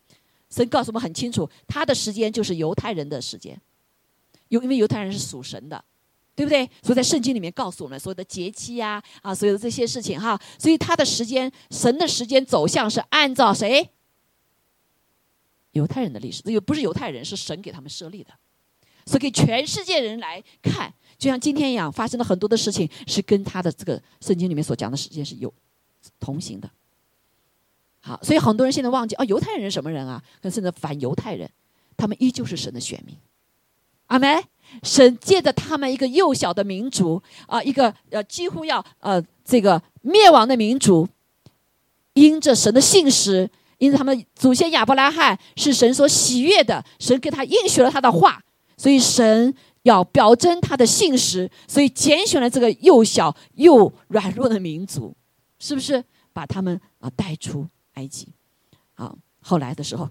[0.51, 3.59] 神告诉我们很清楚，他的时间就是犹太人的时间，
[4.49, 5.83] 犹因为犹太人是属神的。
[6.37, 6.65] 对不对？
[6.83, 13.89] 所以在圣经里面告诉我们所有的节期呀，啊，所有的这些事情哈，所以他的时间，神的时间走向是按照谁？
[15.73, 18.31] 犹太人的历史，又不是犹太人，是神给他们设立的，
[19.07, 25.53] 所以给全世界人来看，就像今天一样，发生了很多的事情，是跟他的这个圣经里面所讲的时间是有
[26.21, 26.71] 同行的。
[28.01, 30.23] 好，所以很多人现在忘记哦，犹太人是什么人啊？
[30.43, 31.51] 可甚至反犹太人，
[31.97, 33.17] 他们依旧是神的选民。
[34.07, 34.43] 阿门。
[34.83, 41.09] 神借着他们一个幼小的民族啊，一个呃几乎要呃这个灭亡的民族，
[42.13, 48.43] 因着神的信实，因着他们祖先亚伯拉罕是神所喜悦的，神给他应许了他的话，
[48.77, 55.17] 所以神要表征他的信实，所以拣选了这个幼小又软弱的民族，
[55.59, 58.29] 是不是把他们啊带出埃及？
[58.97, 60.11] 啊，后来的时候，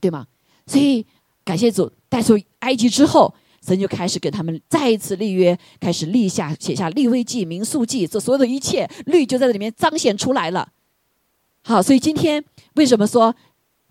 [0.00, 0.26] 对吗？
[0.66, 1.04] 所以
[1.44, 3.34] 感谢主带出埃及之后。
[3.66, 10.68] 神就开始给他们再一次立约，开始立下写下立位记、民数记，这所有的一切律就在这里面彰显出来了。
[11.62, 13.34] 好，所以今天为什么说，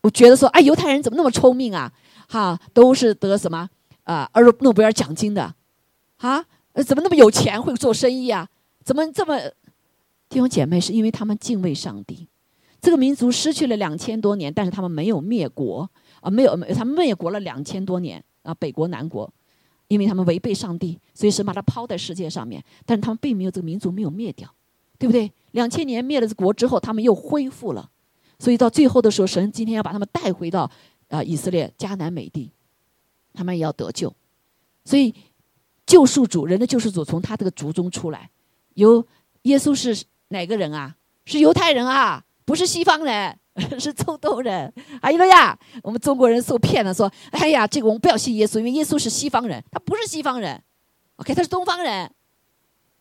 [0.04, 1.92] 我觉得说，哎，犹太人怎么那么聪明啊？
[2.28, 3.68] 哈，都是得什么
[4.04, 4.30] 啊？
[4.32, 5.56] 而诺贝尔奖金的，
[6.18, 6.46] 啊，
[6.86, 8.48] 怎么那么有钱会做生意啊？
[8.84, 9.40] 怎么这么
[10.30, 10.80] 弟兄姐妹？
[10.80, 12.28] 是因为他们敬畏上帝。
[12.80, 15.90] 这个民族失去了两千多年，但是他们没有灭国
[16.24, 19.32] 啊，没有，他们灭国了两千多年啊，北国南国。
[19.90, 22.64] 因为他们违背上帝，所以神把他抛在世界上面。
[22.84, 24.50] 但是他们并没有这个民族没有灭掉，
[24.98, 25.32] 对不对？
[25.52, 27.88] 两千年灭了国之后，他们又恢复了。
[28.40, 30.72] 所以到最后的时候，神今天要把他们带回到
[31.10, 32.50] 啊以色列迦南美地，
[33.34, 34.12] 他们也要得救。
[34.84, 35.14] 所以
[35.86, 38.32] 救赎主人的救赎主从他这个族中出来，
[38.74, 39.06] 由
[39.44, 40.96] 耶稣是哪个人啊？
[41.26, 43.38] 是犹太人啊，不是西方人。
[43.80, 50.60] 是中东人，阿依罗亚，我们中国人受骗了，说，哎呀，这个我们不要信耶稣，因为耶稣是西方人，他不是西方人
[51.18, 52.12] ，OK，他是东方人，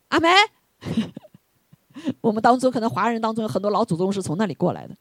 [0.08, 0.30] 阿门。
[2.20, 4.94] 我们当中可能华人当中有很多老祖宗是从那里过来的，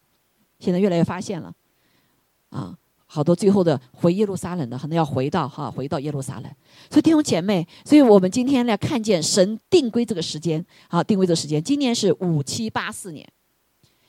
[0.60, 1.54] 现在越来越发现了，
[2.50, 6.44] 啊，好多最后的回耶路撒冷的，可能要回到哈，回到耶路撒冷。
[6.90, 13.28] 所以弟兄姐妹，所以我们今天呢，看见神定规这个时间，好，定规这个时间，今年是五七八四年。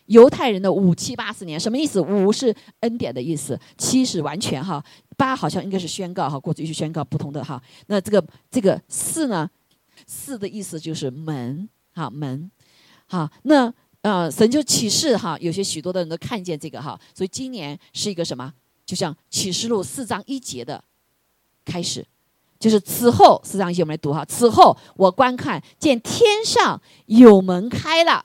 [0.07, 2.01] 犹太人的五七八四年什么意思？
[2.01, 4.85] 五是恩典的意思，七是完全哈，
[5.17, 7.62] 八好像应该是宣告哈，过去去宣告不同的哈。
[7.87, 9.49] 那这个这个四呢？
[10.07, 12.51] 四的意思就是门哈门，
[13.07, 18.53] 好那呃神就启示哈，有些许多的人都看见这个哈，所以今年是一个什么？
[18.85, 20.83] 就像启示录四章一节的
[21.65, 22.05] 开始，
[22.59, 24.25] 就是此后四章一节，我们来读哈。
[24.25, 28.25] 此后我观看，见天上有门开了。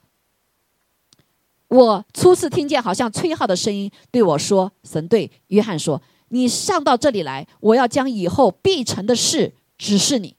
[1.70, 10.36] 我初次听见好像吹号的声音对我说：“神对约翰说，你上到这里来，我要将以后必成的事指示你。”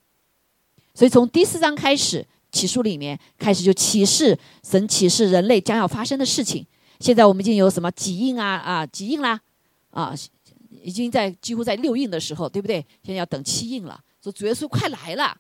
[0.94, 6.66] 所以从第四章开始，启书里面开始就启示神启示人类将要发生的事情。
[6.98, 9.38] 现在我们已经有什么几印啊啊几印啦
[9.90, 10.14] 啊，
[10.82, 12.84] 已经在几乎在六印的时候，对不对？
[13.04, 15.36] 现在要等七印了，说主耶稣快来了。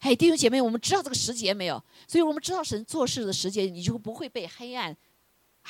[0.00, 1.82] 嘿，弟兄姐妹，我们知道这个时节没有？
[2.06, 4.96] 所以我们知道神做事的时节，你就不会被黑暗。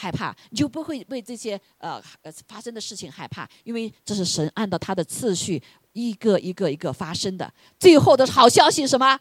[0.01, 5.61] 害怕，你就不会为这些呃呃发生的事情害怕，因为这是神按照他的次序
[5.93, 7.53] 一个一个一个发生的。
[7.81, 9.19] 最后的好消息是什么？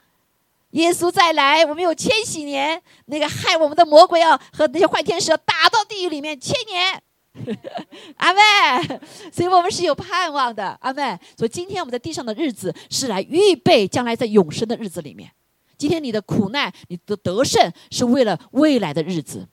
[0.72, 7.02] 耶稣再来，我们有千禧年，那个害我们的魔鬼要和那些坏天使要打到地狱里面千年。
[8.18, 9.00] 阿妹，
[9.32, 10.78] 所以我们是有盼望的。
[10.82, 15.32] 阿妹，所以今天我们在地上的日子是来预备将来在永生的日子里面。
[15.78, 19.48] 今天你的苦难，你的得胜是为了未来的日子。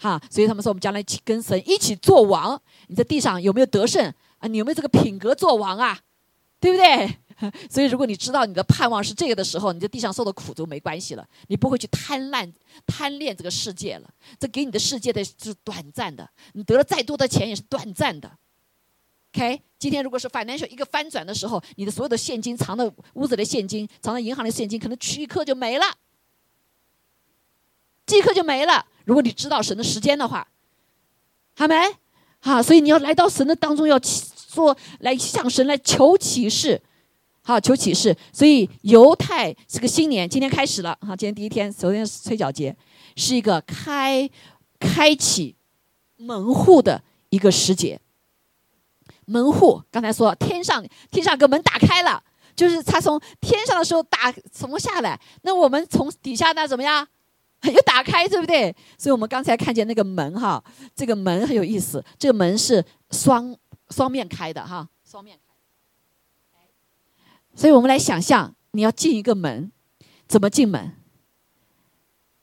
[0.00, 2.60] 哈，所以他们说我们将来跟神一起做王。
[2.88, 4.48] 你在地上有没有得胜啊？
[4.48, 6.00] 你有没有这个品格做王啊？
[6.58, 7.18] 对不对？
[7.70, 11.26] 所以如果你知道你的盼望是这个的时候，你在地上受的苦都没关系了。
[11.48, 12.50] 你不会去贪婪、
[12.86, 14.10] 贪恋这个世界了。
[14.38, 18.30] 这给你的世界的是短暂的，你得了再多的钱也是短暂的。
[19.32, 25.84] OK，今天如果是 financial 一个翻转的时候，你的所有的现金藏的屋子的现金，藏在银行的现金，可能去一刻就没了，
[28.04, 28.84] 即刻就没了。
[29.10, 30.46] 如果你知道神的时间的话，
[31.56, 31.74] 好没？
[32.38, 36.80] 好，所以你要来到神的当中，要说来向神来求启示，
[37.42, 38.16] 好求启示。
[38.32, 42.76] 所以犹太这个新年今天开始了，哈，今天第一天，昨天是催缴节，
[43.16, 44.30] 是一个开
[44.78, 45.56] 开启
[46.14, 48.00] 门户的一个时节。
[49.24, 52.22] 门户刚才说天上天上个门打开了，
[52.54, 57.08] 就是他从天上的时候打从下来，那我们从底下那怎么样？
[57.62, 58.74] 又打开，对不对？
[58.96, 60.62] 所以我们刚才看见那个门哈，
[60.94, 62.02] 这个门很有意思。
[62.18, 63.54] 这个门是双
[63.90, 65.54] 双面开的哈，双面开。
[67.54, 69.70] 所以我们来想象，你要进一个门，
[70.26, 70.96] 怎么进门？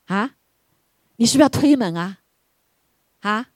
[0.05, 0.35] 啊？
[1.15, 2.19] 你是不是要推门啊？
[3.21, 3.47] 啊？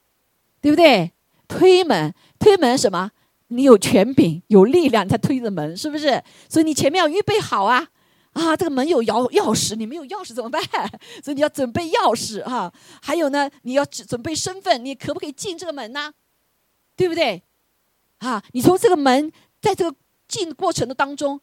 [0.62, 1.12] 对不对？
[1.47, 3.12] 推门，推门什么？
[3.50, 6.24] 你有权柄、有力量，才推着门，是不是？
[6.50, 7.89] 所以你前面要预备好啊。
[8.34, 10.62] 啊，这个门有钥钥匙，你没有钥匙怎么办？
[11.24, 12.72] 所以你要准备钥匙哈。
[13.02, 16.13] 还有呢，你要准备身份，你可不可以进这个门呢？
[16.96, 17.44] 对不对？
[18.20, 21.41] 啊，你从这个门，在这个进过程的当中，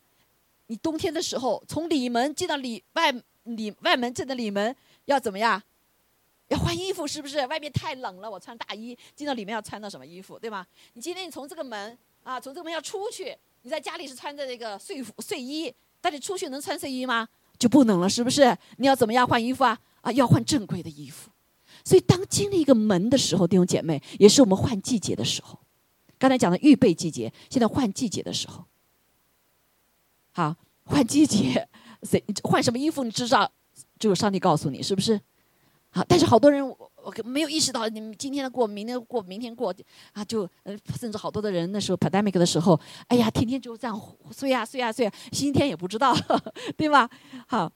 [0.68, 3.12] 你冬天的时候从里门进到里外
[3.44, 4.74] 里外门进的里门
[5.04, 5.62] 要怎么样？
[6.48, 7.46] 要换衣服是不是？
[7.48, 8.96] 外面太冷了，我穿大衣。
[9.14, 10.38] 进到里面要穿到什么衣服？
[10.38, 10.66] 对吗？
[10.94, 15.74] 你今天你从这个门啊，从这个门要出去，你在家里是穿着这个睡服睡衣。
[16.00, 17.28] 但你出去能穿睡衣吗？
[17.58, 18.56] 就不能了，是不是？
[18.76, 19.78] 你要怎么样换衣服啊？
[20.00, 21.30] 啊，要换正规的衣服。
[21.84, 25.58] 所以，当经历一个门的时候，弟兄姐妹，也是我们换季节的时候。
[26.18, 28.64] 刚才讲的预备季节，现在换季节的时候。
[30.32, 31.68] 好，换季节，
[32.02, 33.02] 谁换什么衣服？
[33.02, 33.50] 你知道，
[33.98, 35.20] 只有上帝告诉你，是不是？
[35.90, 36.64] 好，但是好多人。
[37.08, 39.74] 我没有意识到，你们今天的过，明天过，明天过，
[40.12, 43.98] 啊，就呃，甚至好多的人那时候 pandemic 的时候，哎呀，天天就这样
[44.30, 46.14] 睡啊睡啊睡，星期天也不知道，
[46.76, 47.08] 对吧？
[47.46, 47.72] 好，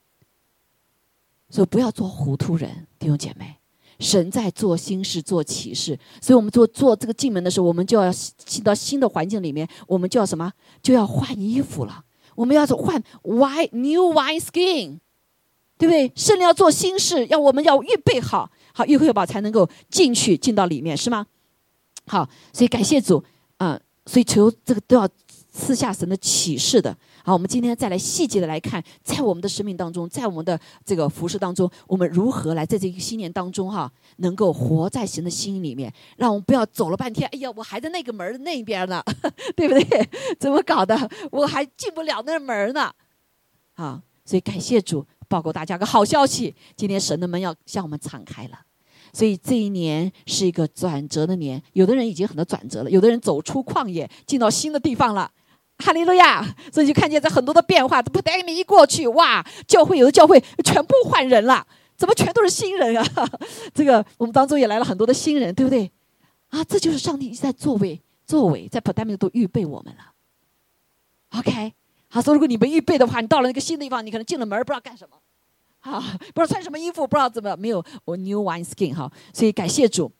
[1.48, 3.56] 所以不要做糊涂人，弟兄姐妹，
[3.98, 10.52] 神在做新事，做启示，所以我们做做这个进门的时候，我们就要进到新的环境里面，我们就要什么？
[10.82, 14.98] 就要换衣服了，我们要换 white new white skin，
[15.78, 16.12] 对不对？
[16.14, 18.50] 圣灵要做新事，要我们要预备好。
[18.72, 21.26] 好，预备好才能够进去，进到里面，是吗？
[22.06, 23.22] 好，所以感谢主，
[23.58, 25.08] 嗯，所以求这个都要
[25.50, 26.96] 赐下神的启示的。
[27.24, 39.00] 好，我们今天再来细节的来看，在我们的生命当中，在我们的这个服饰当中，我们如何来在这个新年当中哈，能够活在神的心里面，让我们不要走了半天，哎呀，我还在那个门那边呢，
[39.54, 40.08] 对不对？
[40.40, 41.08] 怎么搞的？
[41.30, 42.92] 我还进不了那门呢？
[43.74, 45.06] 好，所以感谢主。
[45.32, 48.58] 报告大家个好消息，今天神的门要向我们敞开了，
[49.14, 51.62] 所以这一年是一个转折的年。
[51.72, 55.30] 有的人已经很多转折了，有的人走出旷野，进到新的地方了。
[55.78, 56.46] 哈利路亚！
[56.70, 58.02] 所以就看见这很多的变化。
[58.02, 61.66] 这不带你一过去，哇，教会有的教会全部换人了，
[61.96, 63.02] 怎么全都是新人啊？
[63.72, 65.90] 这个我们当中也来了很多的新人，对不对？
[66.50, 70.12] 啊，这就是上帝一直在作为作为，在 p a n d 都预备我们了。
[71.38, 71.72] OK。
[72.14, 75.16] 好，所以如果你没预备的话，你到了那个新的地方，你可能进了门不知道干什么，
[75.82, 76.00] 啊，
[76.32, 80.10] 不知道穿什么衣服，不知道怎么没有我 new wine skin 哈，所以感谢主，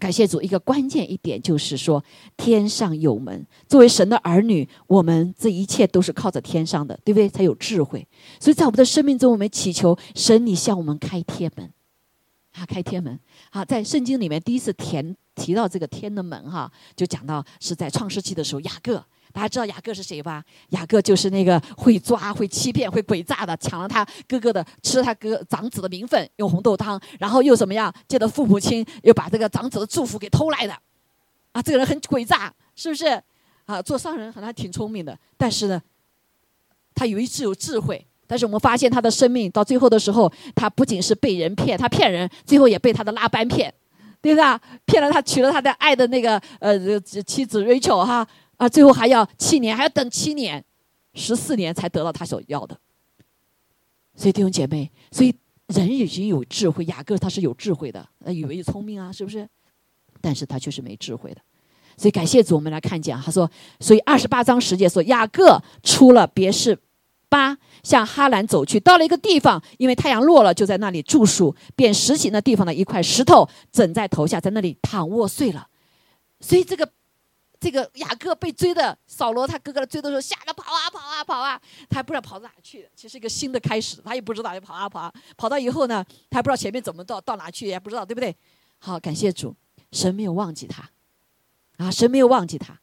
[0.00, 2.02] 感谢主，一个关键一点就是说，
[2.36, 3.46] 天上有门。
[3.68, 7.28] 作为神的儿女，我们这一切都是靠着天上的，对不对？
[7.28, 8.06] 才有智慧。
[8.40, 11.70] 所以在我们的生命中，我们祈求神，你向我们开天门，
[12.52, 13.20] 啊，开天门。
[13.50, 19.04] 好，在圣经里面第一次提提到这个天的门，哈，就讲到是在创世纪的时候，雅各。
[19.36, 20.42] 大家知道雅各是谁吧？
[20.70, 27.92] 雅各就是那个会抓、会欺骗、会诡诈的，抢了他哥哥的，吃他哥长子的名分，用红豆汤，然后又怎么样？
[28.08, 30.72] 借着父母亲又把这个长子的祝福给偷来的，
[31.52, 33.22] 啊，这个人很诡诈，是不是？
[33.66, 35.82] 啊，做商人好像挺聪明的，但是呢，
[36.94, 43.70] 他有一次有智慧，但是我们发现他的生命到最后的时候，他不仅是被人骗，他骗人，最后也被他的拉班骗，
[44.22, 44.58] 对吧？
[44.86, 48.26] 骗了他，娶了他的爱的那个呃妻子 Rachel 哈。
[48.56, 50.64] 啊，最后还要七年，还要等七年，
[51.12, 52.78] 十四年才得到他所要的。
[54.14, 55.34] 所以弟兄姐妹，所以
[55.66, 59.46] 人已经有智慧，雅各他是有智慧的，以为聪明啊，是不是？
[60.22, 61.40] 但是他却是没智慧的。
[61.98, 66.78] 所以感谢主，我们来看见，他说，所以二十八章十节说，雅各出了别是
[67.28, 75.68] 巴，向哈兰走去，到了一个地方，因为太阳落了，就在那里住宿，便实行那地方的一块石头枕在头下，在那里躺卧睡了。
[76.40, 76.90] 所以这个。
[77.66, 81.60] 这个雅各被追的，扫罗他哥哥追的时候，吓得跑啊跑啊跑啊，
[81.90, 82.88] 他还不知道跑到哪去。
[82.94, 88.36] 其实一个新的开始，他也不知道要跑啊跑啊，跑到以后呢，他还不知道前面怎么到到哪去，也不知道，对不对？
[88.78, 89.56] 好，感谢主，
[89.90, 90.88] 神没有忘记他，
[91.78, 92.78] 啊，神没有忘记他，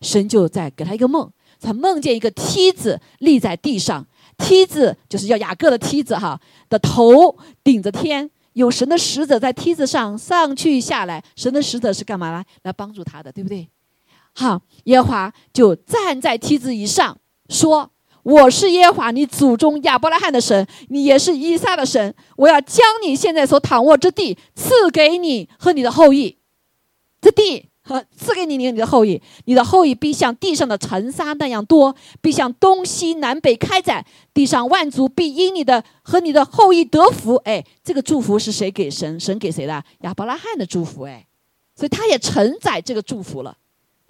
[0.00, 4.06] 神就在给他一个梦，他梦见一个梯子立在地上，
[4.38, 13.68] 梯子就是要雅各的梯子哈，的头顶着天，有神的使者在梯子上上去下来，神的使者是干嘛来来帮助他的，对不对？
[14.34, 17.18] 好，耶华就站在梯子以上，
[17.48, 17.90] 说
[18.24, 22.14] ：“我是耶华你祖宗亚伯拉罕的神，你也是以撒的神。
[22.36, 26.38] 我要将你现在所躺卧之地赐给你和你的后裔，
[27.20, 39.20] 这地和赐给你你你的后裔，你的后裔必像地上的尘沙那样多，必向东西南北开展，地上万族必因你的和你的后裔得福。”哎，这个祝福是谁给神？
[39.20, 39.84] 神给谁的？
[40.00, 41.02] 亚伯拉罕的祝福。
[41.02, 41.26] 哎，
[41.76, 43.58] 所以他也承载这个祝福了。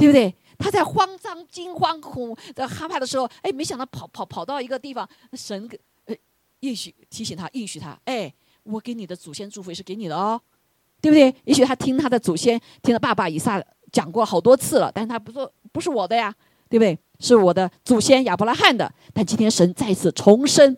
[0.03, 0.35] 对不对？
[0.59, 6.17] 他在慌张、惊慌、恐、在害怕的时候，哎，没想到跑跑跑到一个地方，神给呃
[6.59, 8.35] 应许提醒他，应许他，哎，
[8.65, 10.41] 我给你的祖先祝福也是给你的哦，
[11.01, 11.33] 对不对？
[11.45, 16.35] 也许他听他的祖先，听了爸爸以撒讲过好多次了，但是他不说不是我的呀，
[16.69, 16.99] 对不对？
[17.21, 18.93] 是我的祖先亚伯拉罕的。
[19.15, 20.77] 但今天神再次重申，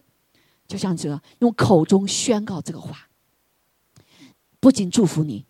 [0.68, 3.09] 就像这个用口中宣告这个话，
[4.61, 5.47] 不仅祝福你，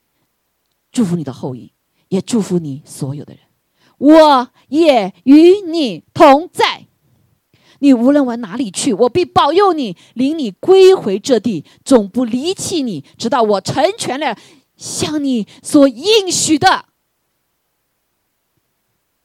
[0.93, 1.72] 祝福你的后裔，
[2.07, 3.43] 也祝福你所有的人。
[3.99, 6.86] 我也与你同在，
[7.78, 14.36] 你无论往哪里去，我必保佑你，领你归回这地，总不离弃你，直到我成全了
[14.76, 16.86] 向你所应许的。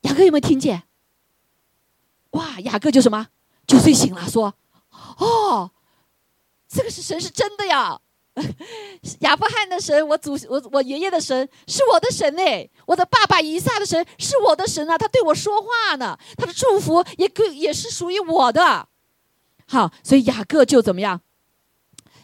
[0.02, 0.84] 雅各有没有听见？
[2.32, 3.28] 哇，雅各就什么
[3.66, 4.54] 就睡醒了，说
[5.18, 5.72] ：“哦，
[6.68, 8.02] 这个是神是真的呀。”
[9.22, 18.88] 亚伯罕的神，我祖我我爷爷的神是我的神哎，我的爸爸以撒的神是我的神啊，他对我说话呢，他的祝福也可也是属于我的。
[19.68, 21.22] 好，所以雅各就怎么样？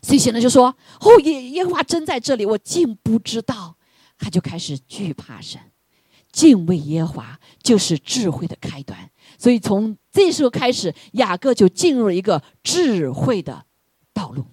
[0.01, 3.75] 所以现在就说：“哦，耶耶华真在这里，我竟不知道。”
[4.17, 5.59] 他就开始惧怕神，
[6.31, 9.09] 敬畏耶华就是智慧的开端。
[9.37, 13.65] 所以从这时候开始，雅各就进入了一个智慧的
[14.13, 14.45] 道路。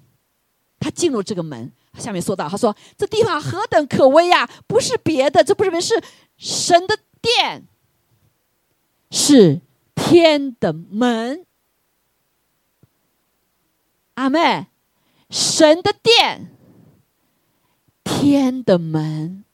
[0.83, 4.51] 他进入这个门，下面说到：“他说这地方何等可危呀！
[4.67, 5.95] 不是别的，这不是别是
[6.37, 7.69] 神的殿，
[9.13, 9.61] 是
[9.95, 11.47] 天的门。
[14.15, 14.67] 阿妹，
[15.31, 16.51] 神的殿，
[18.03, 19.45] 天的门。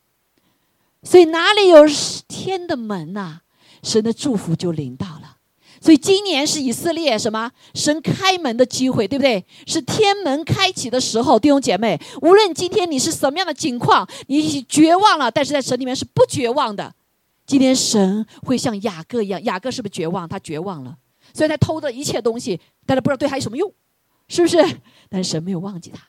[1.02, 1.84] 所以哪里有
[2.26, 3.40] 天的门呐？
[3.82, 5.36] 神的祝福就临到了。”
[5.80, 9.44] 所以今年是以色列什么神开门的机会，对不对？
[9.66, 16.94] 是天门开启的时候，弟兄姐妹，无论今天你是什么样的境况，你绝望了，但是在神里面是不绝望的。
[17.46, 20.28] 今天神会像雅各一样，雅各是不是绝望？
[20.28, 20.96] 他绝望了，
[21.32, 23.72] 所以他偷的一切东西，但是不知道对他有什么用，
[24.28, 24.58] 是不是？
[25.08, 26.02] 但神没有忘记他。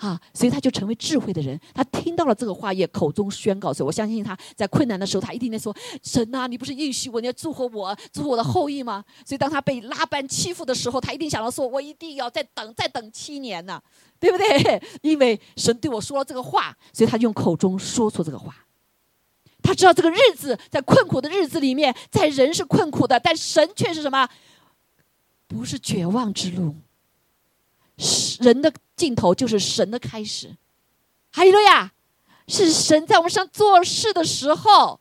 [0.00, 1.60] 啊，所以他就成为智慧的人。
[1.74, 9.04] 他听到了这个话，也口中宣告说：“我相信他在困难的时候，他一定在说：神啊，你不是应许我，你要祝福我，祝福我的后裔吗？
[9.26, 13.78] 所以当他被拉班欺负的时候，他一定想到说：我一定要再等，再等七年呢，
[14.18, 14.82] 对不对？
[15.02, 18.56] 因为神对我说了这个话，所以他用口中说出这个话。
[19.62, 24.26] 他知道这个日子在困苦的日子里面，在人是困苦的，但神却是什么？
[25.46, 26.74] 不是绝望之路。”
[28.02, 30.54] 是人的尽头就是神的开始，
[31.32, 31.90] 哈利路亚！
[32.46, 35.00] 是神在我们上做事的时候，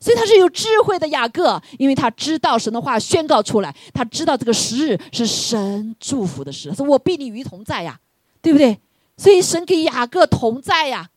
[0.00, 8.00] 所以他是有智慧的雅各，因为他知道神的话宣告出来，他知道这个时日是神祝福的时，说我必你与同在呀，
[8.40, 8.80] 对不对？
[9.18, 11.10] 所以神给雅各同在呀，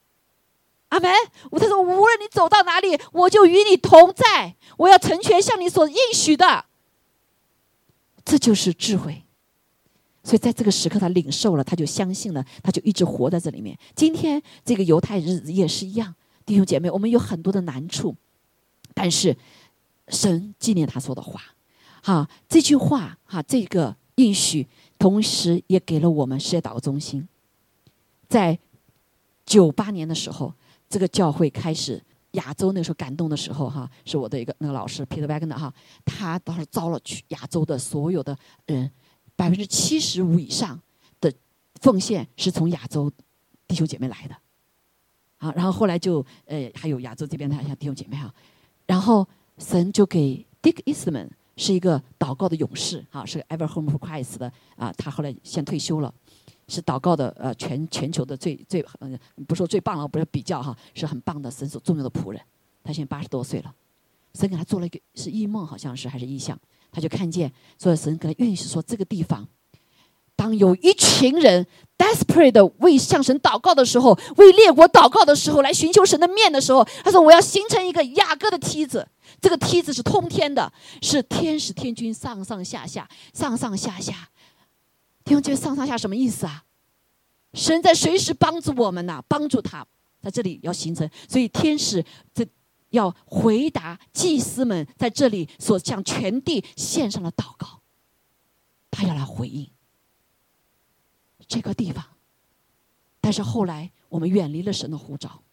[0.90, 1.10] 阿门。
[1.52, 6.66] 他说无论你走到哪里，我就与你同在，我要成全向你所应许的。
[8.26, 9.24] 这就是智慧。
[10.22, 13.78] 所以在这个时刻，他领受了，他就相信了，他就一直活在这里面。
[13.96, 16.14] 今天这个犹太日子也是一样，
[16.46, 18.14] 弟兄姐妹，我们有很多的难处，
[18.94, 19.36] 但是
[20.10, 21.42] 神纪念他说的话，
[22.04, 24.68] 哈，这句话哈，这个应许，
[24.98, 27.28] 同时也给了我们世界祷告中心。
[28.28, 28.60] 在
[29.46, 30.54] 九八年的时候，
[30.90, 38.92] 这个教会开始亚洲那时候感动的时候，哈，是我的一个那个老师 Peter Wagner 哈，他当时招了去亚洲的所有的人。
[39.40, 40.78] 百分之七十五以上
[41.22, 41.34] 的
[41.76, 43.10] 奉献是从亚洲
[43.70, 44.36] 弟兄姐妹来的，
[45.38, 48.34] 啊，然后后来就呃还有亚洲这边的像弟兄姐妹哈，
[48.86, 49.26] 然后
[49.58, 56.14] 神就给 Dick Eastman 是一个祷告的勇士哈，是 Ever Home for Christ 的啊，他后来先退休了，
[56.68, 59.18] 是祷告的呃全全球的最最嗯
[59.48, 62.42] 不说最棒了，不是比较哈，是很棒的神所重要的仆人，
[62.84, 63.74] 他现在八十多岁了，
[64.34, 66.60] 神给他做了一个是异梦，好像是还是异象。
[66.92, 69.48] 他就看见，所以神给他允许说，这个地方，
[70.36, 71.68] 当有一群人
[71.98, 79.08] desperate 的为向神祷告的时候，为列国祷告的时候，来寻求神的面的时候，他说：“我要形成一个雅各的梯子，
[79.40, 80.72] 这个梯子是通天的，
[81.02, 84.30] 是天使天君上上下下，上上下下。
[85.24, 86.64] 弟兄姐妹，上上下什么意思啊？
[87.54, 89.86] 神在随时帮助我们呐，帮助他
[90.22, 92.46] 在这里要形成，所以天使这。”
[92.90, 97.82] 要回答祭司们在这里所向全地献上的祷告，
[98.90, 99.70] 他要来回应
[101.48, 102.04] 这个地方。
[103.22, 105.44] 但是后来我们远离了神的呼召，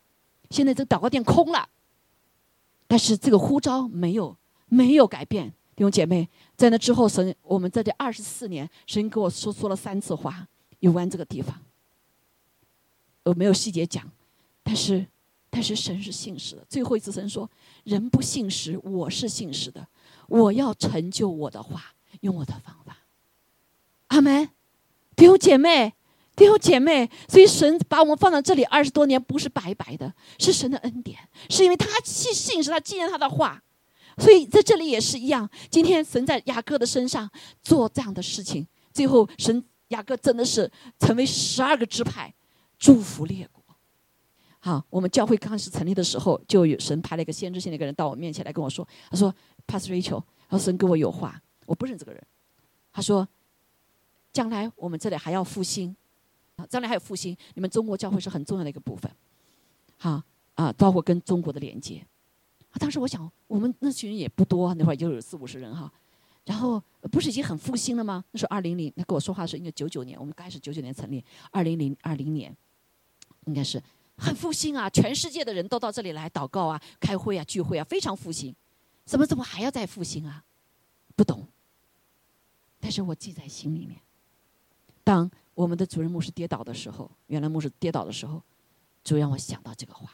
[0.51, 1.69] 现在这祷告殿空了。
[2.87, 11.61] 但是这个呼召没有没有改变，弟兄姐妹，在那之后，神我们在这二十四年，神跟我说说了三次话有关这个地方，
[13.25, 14.11] 我没有细节讲，
[14.63, 15.07] 但是。
[15.57, 16.63] 但是神是信实的。
[16.69, 17.51] 最后一次神说
[17.85, 19.89] ：“人不信实，我是信实的。
[20.29, 22.99] 我要成就我的话，用我的方法。”
[24.09, 24.51] 阿门。
[25.17, 25.95] 弟兄姐妹，
[26.37, 33.63] 弟兄姐妹，所以神把我们放在这里二十多年，不是白白的，是神的恩典，是因为他信信实，他纪念他的话。
[34.19, 35.49] 所以在这里也是一样。
[35.71, 37.31] 今天神在雅各的身上
[37.63, 42.35] 做这样的事情，最后神雅各真的是成为十二个支派，
[42.79, 43.56] 祝福列国。
[44.67, 49.33] 好，我们教会刚开始成立的时候，就有神派了一个先知性的一个人到我面前来跟我说：“他说
[49.65, 50.21] ，Pastor Rachel，
[50.59, 52.21] 神跟我有话，我不认这个人。
[52.93, 53.29] 他说，
[54.33, 55.95] 将来我们这里还要复兴，
[56.57, 59.09] 啊，将来还有复兴，你们中国教会是很重要的一个部分。
[59.99, 60.21] 好
[60.57, 62.05] 啊，包括跟中国的连接。
[62.71, 65.89] 啊当时我想，我们那群人也不多，那会儿就有四五十人哈。
[66.45, 68.25] 然后不是已经很复兴了吗？
[68.33, 72.53] 那是二零零，他跟我说话是应该九九年，我们刚开始九九年成立，二零零二零年，
[73.45, 73.81] 应该是。”
[74.19, 74.89] 很复兴啊！
[74.89, 78.55] 全世界的人都到这里来祷告啊、开会啊、聚会啊，非常复兴。
[79.05, 80.43] 怎么怎么还要再复兴啊？
[81.15, 81.47] 不懂。
[82.81, 84.01] 但是我记在心里面。
[85.05, 88.43] 当我们的主任牧师跌倒的时候，原来牧师跌倒的时候，
[89.05, 90.11] 主让我想到这个话：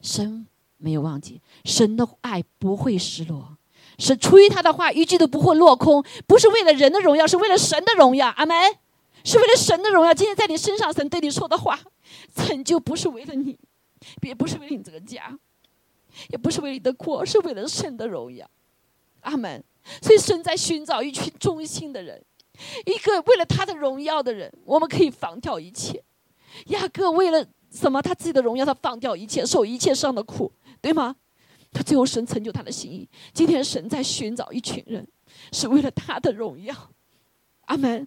[0.00, 3.56] 神没有忘记，神的爱不会失落，
[3.98, 8.28] 是出于他的话一句都不会落空，不是为了人的荣耀，是为了神的荣耀。
[8.28, 8.56] 阿门。
[9.26, 10.14] 是为了神的荣耀。
[10.14, 11.78] 今天在你身上，神对你说的话，
[12.32, 13.58] 成就不是为了你，
[14.22, 15.36] 也不是为了你这个家，
[16.28, 18.48] 也不是为了你的国，是为了神的荣耀。
[19.22, 19.62] 阿门。
[20.00, 22.24] 所以神在寻找一群忠心的人，
[22.86, 24.52] 一个为了他的荣耀的人。
[24.64, 26.02] 我们可以放掉一切。
[26.66, 28.02] 雅各为了什么？
[28.02, 31.14] 他自己的荣耀，他放掉一切，受一切上的苦，对吗？
[31.72, 33.08] 他最后神成就他的心意。
[33.32, 35.06] 今天神在寻找一群人，
[35.52, 36.74] 是为了他的荣耀。
[37.66, 38.06] 阿门。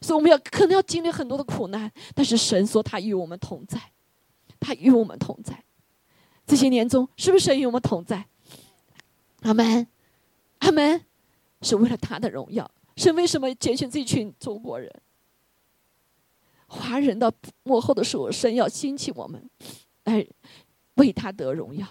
[0.00, 3.80] 所以我们要可能要经历很多的苦难，但是神说他与我们同在，
[4.60, 5.62] 他与我们同在。
[6.46, 8.26] 这些年中，是不是神与我们同在？
[9.42, 9.86] 阿门，
[10.58, 11.04] 阿门，
[11.62, 12.70] 是为了他的荣耀。
[12.96, 14.90] 神为什么拣选这群中国人、
[16.66, 17.32] 华人到
[17.62, 19.50] 幕后的时候，神要兴起我们，
[20.04, 20.26] 来
[20.94, 21.86] 为他得荣耀。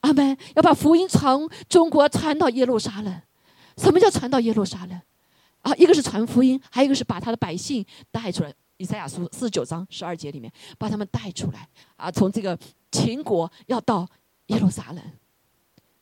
[0.00, 3.22] 阿门，要把福音从中国传到耶路撒冷。
[3.76, 5.00] 什么叫传到耶路撒冷？
[5.62, 8.54] 啊，一个是传福音，还有一个是把他的百姓带出来。
[8.78, 12.58] 以赛亚书四十九章十二节里面，把他们带出来啊，从这个
[12.90, 14.08] 秦国要到
[14.46, 15.00] 耶路撒冷。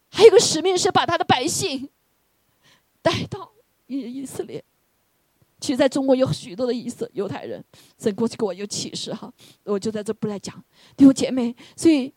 [0.08, 1.86] 还有一个使命是把他的百姓
[3.02, 3.52] 带到
[3.86, 4.64] 以以色列，
[5.60, 7.62] 其实在中国有许多的以色，犹太人，
[7.98, 9.30] 神过去给我有启示哈，
[9.64, 10.54] 我就在这不来讲
[10.96, 12.10] 弟兄姐妹，所以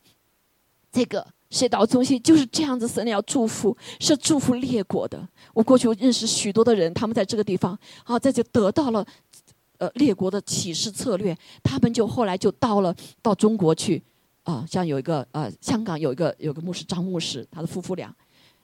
[0.89, 5.29] 这个世道中心就是这样子，神要祝福，是祝福列国的。
[5.53, 9.05] 我过去我认识许多的人，他们在这个地方啊，在这得到了
[9.77, 14.01] 呃列国的启示策略，他们就后来就到了到中国去
[14.41, 18.11] 啊，像有一个呃香港有一个有个牧师张牧师，他的夫妇俩，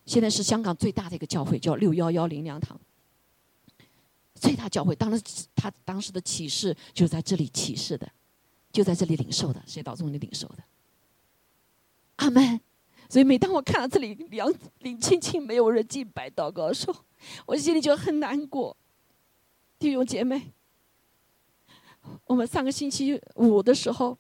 [0.08, 2.76] 现在是香港最大的一个教会，叫六幺幺灵粮堂。
[4.34, 5.24] 最大教会，当时
[5.54, 8.10] 他当时的启示就是在这里启示的，
[8.72, 10.64] 就在这里领受的，谁道中心领受的？
[12.16, 12.60] 阿门。
[13.10, 14.48] 所以每当我看到这里两
[14.80, 16.96] 领清清没有人敬拜祷告的时候，
[17.48, 18.78] 我心里就很难过。
[19.80, 20.52] 弟兄姐妹，
[22.26, 24.16] 我们上个星期五的时候，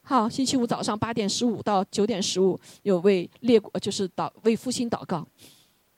[0.00, 5.26] 好，星期五早上八点十五到九点十五，有为列国就是祷为复兴祷告，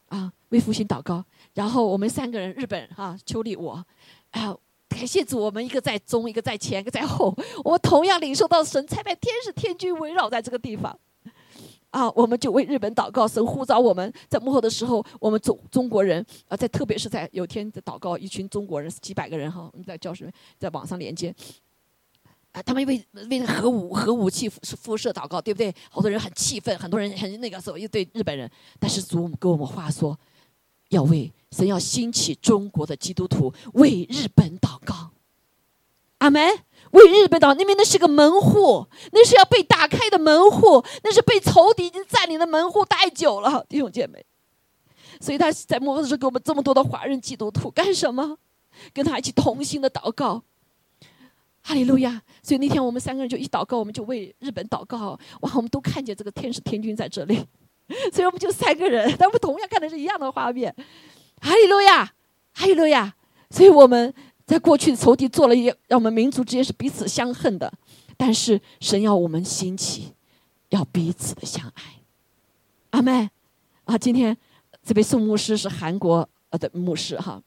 [0.08, 1.24] 啊，为复兴祷告。
[1.54, 3.84] 然后我们三个人，日本哈，秋丽我，
[4.30, 4.56] 啊，
[4.88, 10.98] 感谢主，我们一个在中，一个在前，一个在后，我们同样领受到神差派天使天军围绕在这个地方，
[11.90, 21.34] 啊，我们就为日本祷告，神呼召我们在幕后的时候，我们中中国人啊，在特别是在有天在祷告，一群中国人几百个人哈，我们在教室在网上连接，
[22.52, 25.74] 啊，他们为为核武核武器是辐射祷告，对不对？
[25.90, 30.18] 好多人很气愤，很多人很那个时候又对日本人，但是主给我们话说，
[30.90, 31.32] 要为。
[31.50, 35.12] 神要兴起中国的基督徒为日本祷告，
[36.18, 36.46] 阿门。
[36.92, 44.24] 为日本祷，那边那是个门户，那是要被打开的门户，那是被仇敌已经占领的门户太久了，弟兄姐妹。
[45.20, 48.38] 所以他在末日时候给我们这么多的华人基督徒干什么？
[48.92, 50.42] 跟他一起同心的祷告，
[51.62, 52.22] 哈利路亚。
[52.42, 55.18] 所以那天我们三个人就一祷告，我们就为日本祷告。
[55.40, 57.44] 哇，我们都看见这个天使天君在这里，
[58.12, 60.74] 所以我们就三个人，但我们同样看的是一样的画面。
[61.40, 62.04] 哈利路亚，
[62.54, 63.14] 哈利路亚！
[63.50, 64.12] 所以我们
[64.48, 67.70] 在过去的仇敌做了一让我们民族之间是彼此相恨的，
[68.16, 70.14] 但是神要我们兴起，
[70.70, 72.00] 要彼此的相爱。
[72.88, 73.28] 阿妹，
[73.84, 74.34] 啊，今天
[74.82, 77.42] 这位宋牧师是韩国呃的牧师哈，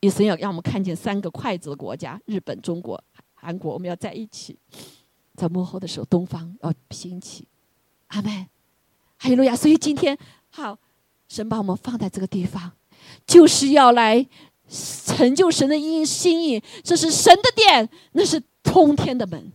[0.00, 2.98] 也神要让我们看见三个筷子的国家：日本、中国、
[3.34, 4.56] 韩国，我们要在一起，
[5.34, 7.46] 在幕后的时候，东方要兴起。
[8.06, 8.48] 阿妹，
[9.18, 9.54] 哈利路亚！
[9.54, 10.16] 所以今天
[10.48, 10.78] 好，
[11.28, 12.72] 神把我们放在这个地方。
[13.26, 14.26] 就是要来
[15.06, 19.52] 成就神的意心意，这是神的殿，那是通天的门。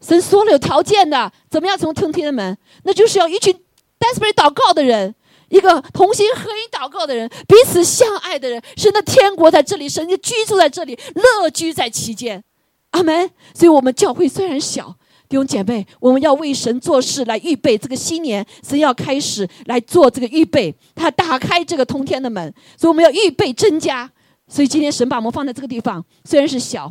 [0.00, 2.58] 神说了有条件的，怎么样从通天的门？
[2.82, 3.54] 那就是要一群
[3.98, 5.14] desperate 祷告的人，
[5.48, 8.62] 一个同心合一祷告的人，彼此相爱的人。
[8.76, 12.42] 神的天国在这里，神就居住在这里，乐居在其间。
[12.90, 13.30] 阿门。
[13.54, 14.96] 所以，我们教会虽然小。
[15.28, 18.44] 弟兄姐妹，我们要为神做事，来预备这个新年。
[18.62, 24.10] 神要开始来做这个预备，他打开这个通天的门，所以我们要预备增加。
[24.46, 26.90] 所以今天神把我们放在这个地方，虽然是小，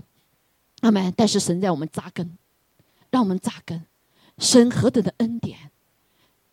[0.82, 2.38] 阿门，但是神在我们扎根，
[3.10, 3.84] 让我们扎根。
[4.38, 5.58] 神何等的恩典！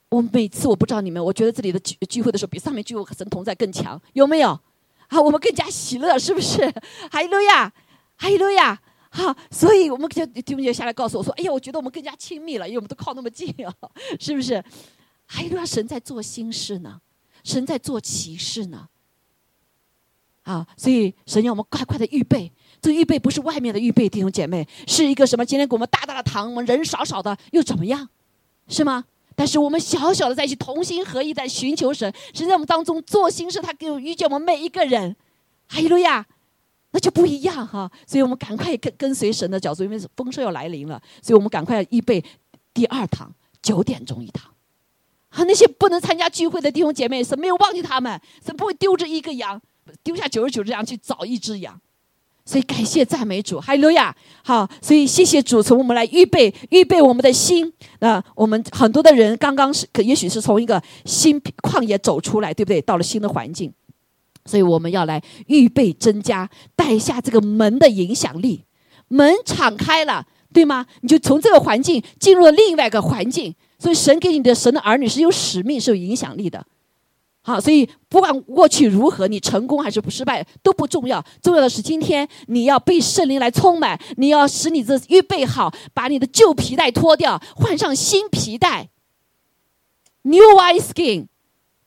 [0.08, 4.58] 我每次我不知道你们，我觉得这里的聚聚会的时候，比上面聚会神同在更强，有没有？
[5.08, 6.62] 啊，我们更加喜乐，是不是？
[7.12, 7.70] 哈利路亚，
[8.16, 8.80] 哈利路亚。
[9.16, 13.72] 好，所以我们就弟兄姐下来告诉我说：“哎呀，我觉得我们更加亲密了，因为我们都靠那么近啊，
[14.18, 14.62] 是不是？
[15.24, 17.00] 还有神在做心事呢，
[17.44, 18.88] 神在做奇事呢。
[20.42, 22.50] 啊，所以神要我们快快的预备，
[22.82, 25.46] 这预备不是外面的预备，弟兄姐妹，是一个什么？
[25.46, 28.08] 今天给我们大大的堂，我们人少少的又怎么样？
[28.66, 29.04] 是吗？
[29.36, 35.14] 但是我们小小的在一起同心合意在寻求神，神在我们当中做心事，他给我遇见我们每一个人。
[35.68, 36.26] 哈利路亚。”
[36.94, 42.24] 那就不一样哈，所以我们赶快跟跟随神的脚步，因为丰收要来临了，所以我们赶快预备
[42.72, 44.48] 第二堂九点钟一堂。
[45.30, 49.60] 啊，那些不能参加聚会的弟兄姐妹，神没有忘记他们，神不会丢着一个羊，
[50.04, 51.80] 丢下九十九只羊去找一只羊。
[52.46, 54.14] 所以感谢赞美主，哈利路亚！
[54.44, 57.72] 好，所以谢谢主，从我们来预备预备我们的心。
[57.98, 62.80] 那我们很多的人刚刚是，可也许是从一个新旷野走出来，对不对？
[62.82, 63.72] 到了新的环境。
[64.44, 68.64] 所以我们要来预备增加带下这个门的影响力，
[69.08, 70.86] 门敞开了，对吗？
[71.00, 73.54] 你就从这个环境进入了另外一个环境。
[73.76, 76.64] 所以神给你的神的儿女是有使命、是有影响力的。
[77.42, 88.88] 好，所以不管过去如何，你成功还是不失败都不重要，重要的是今天你要被圣灵来充满，你要使你这预备好，把你的旧皮带脱掉，换上新皮带
[90.22, 91.26] ，New White Skin。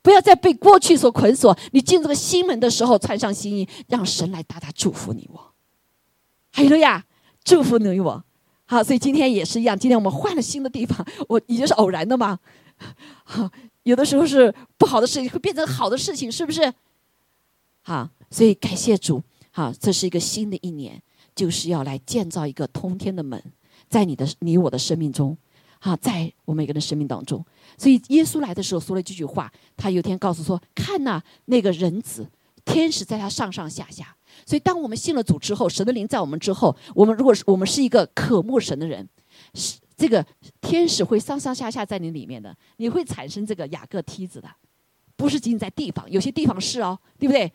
[0.08, 1.54] 不要再被过去所捆锁。
[1.74, 5.54] 你进这个新门的时候，穿上新衣，让神来大大祝福你我。
[6.54, 7.06] 哈利路亚，
[7.44, 8.24] 祝福你我。
[8.64, 9.78] 好，所以今天也是一样。
[9.78, 12.40] 今天我们换了新的地方，我已经是偶然的嘛。
[13.26, 13.52] 好，
[13.84, 16.74] 有的时候是不好的事情会变成好的事情，是不是？
[17.82, 21.04] 好，所以感谢主，好，这是一个新的一年，
[21.36, 23.44] 就是要来建造一个通天的门，
[23.90, 25.38] 在你的你我的生命中，
[25.88, 27.44] 啊，在我们每个人生命当中。
[27.78, 32.30] 所以耶稣来的时候说了这句话，他有天告诉说：“看呐，那个人子，
[32.66, 34.14] 天使在他上上下下。”
[34.46, 39.08] 所以当我们信了主之后，神的灵在我们之后，我们如果是我们是一个渴慕神的人，
[39.54, 40.26] 是这个
[40.60, 44.50] 天使会上上下下在你里面的，你会产生这个雅各梯子的，
[45.16, 47.52] 不是仅仅在地方，有些地方是哦，对不对？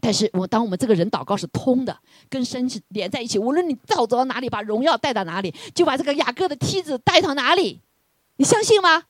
[0.00, 1.96] 但是我当我们这个人祷告是通的，
[2.28, 7.80] 跟神是连在一起，无论你走走到哪里，把荣耀带到哪里，就把这个雅各的梯子带到哪里，
[8.36, 9.04] 你相信吗？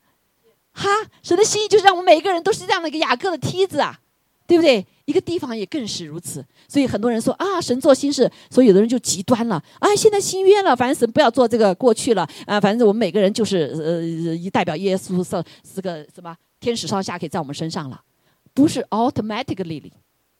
[0.73, 0.89] 哈，
[1.21, 3.99] 神的心意就是让我们每一个人都是这样的一个雅各的梯子啊，
[4.47, 4.85] 对不对？
[5.05, 6.45] 一个地方也更是如此。
[6.69, 9.93] 所以很多人说啊，神做心事，所以有的人就极端了啊。
[9.93, 12.57] 现在新约了，反正神不要做这个过去了啊。
[12.57, 14.01] 反正我们每个人就是呃，
[14.33, 18.01] 一代表耶稣上是个什么天使上下可以在我们身上了，
[18.53, 19.91] 不是 automatically，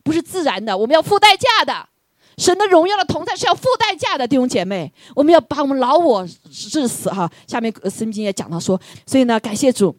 [0.03, 1.87] 不是自然的，我们要付代价的。
[2.37, 7.29] 神的荣耀的同在是要付代价的，弟兄姐妹，我们要把我们老我致死哈。
[7.45, 9.95] 下面圣经也讲到说，所以呢，感谢主。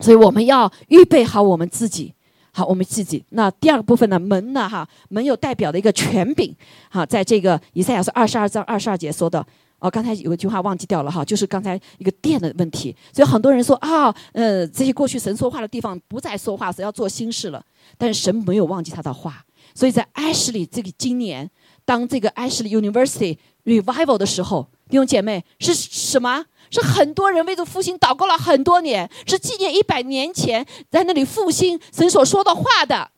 [0.00, 2.14] 所以我们要预备好我们自己，
[2.52, 3.24] 好我们自己。
[3.30, 4.18] 那第二个部分呢？
[4.18, 4.68] 门呢？
[4.68, 6.54] 哈，门有代表的一个权柄，
[6.90, 9.44] 哈，在这个以赛亚书二十二章二十二节说的。
[9.78, 12.96] 哦，刚才有一句话忘记掉了哈，就是刚才一个电的问题。
[13.12, 17.64] 所以很多人说啊，呃，这些过去神说话的地方不再说话，是要做新事了。
[17.98, 19.44] 但是神没有忘记他的话。
[19.74, 21.50] 所以在 Ashley 这个今年，
[21.84, 26.46] 当这个 Ashley University Revival 的时候，弟兄姐妹是什么？
[26.70, 33.10] 是很多人为着复兴祷告了很多年，是纪念一百年前在那里复兴神所说的话的。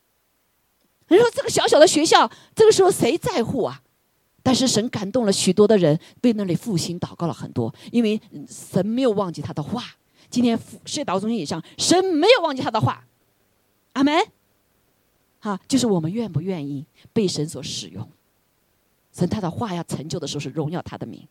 [1.08, 3.80] 你说这个小小的学校，这个时候谁在乎啊？
[4.42, 9.84] 但是神感动了许多的人，为那里复兴祷告了很多，因为神没有忘记他的话。
[10.30, 13.04] 今天世界祷中心以上，神没有忘记他的话。
[13.94, 14.14] 阿门。
[15.40, 18.06] 哈，就是我们愿不愿意被神所使用？
[19.12, 21.26] 神他的话要成就的时候，是荣耀他的名。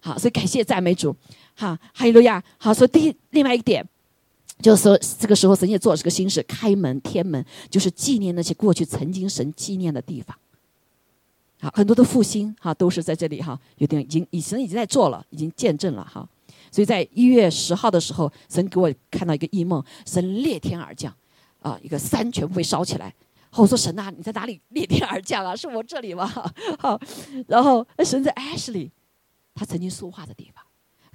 [0.00, 1.14] 好，所以感谢赞美主，
[1.56, 2.42] 哈，哈利路亚。
[2.58, 3.86] 好，所以第另外一个点，
[4.60, 10.36] 就是说这个时候神也做了这个新事，开门天门，就是纪念那些过去曾经神纪念的地方。
[11.64, 16.28] 好，很多的复兴哈都是在这里哈，有点已经以神已经在做了，已经见证了哈。
[16.70, 21.10] 所以在一月十号的时候，神给我看到一个异梦，神裂天而降，
[21.60, 23.14] 啊，一个山全部被烧起来。
[23.52, 25.56] 我说神啊，你在哪里裂天而降啊？
[25.56, 26.26] 是我这里吗？
[26.78, 27.00] 好，
[27.46, 28.90] 然后神在 Ashley。
[29.54, 30.62] 他曾经说话的地方，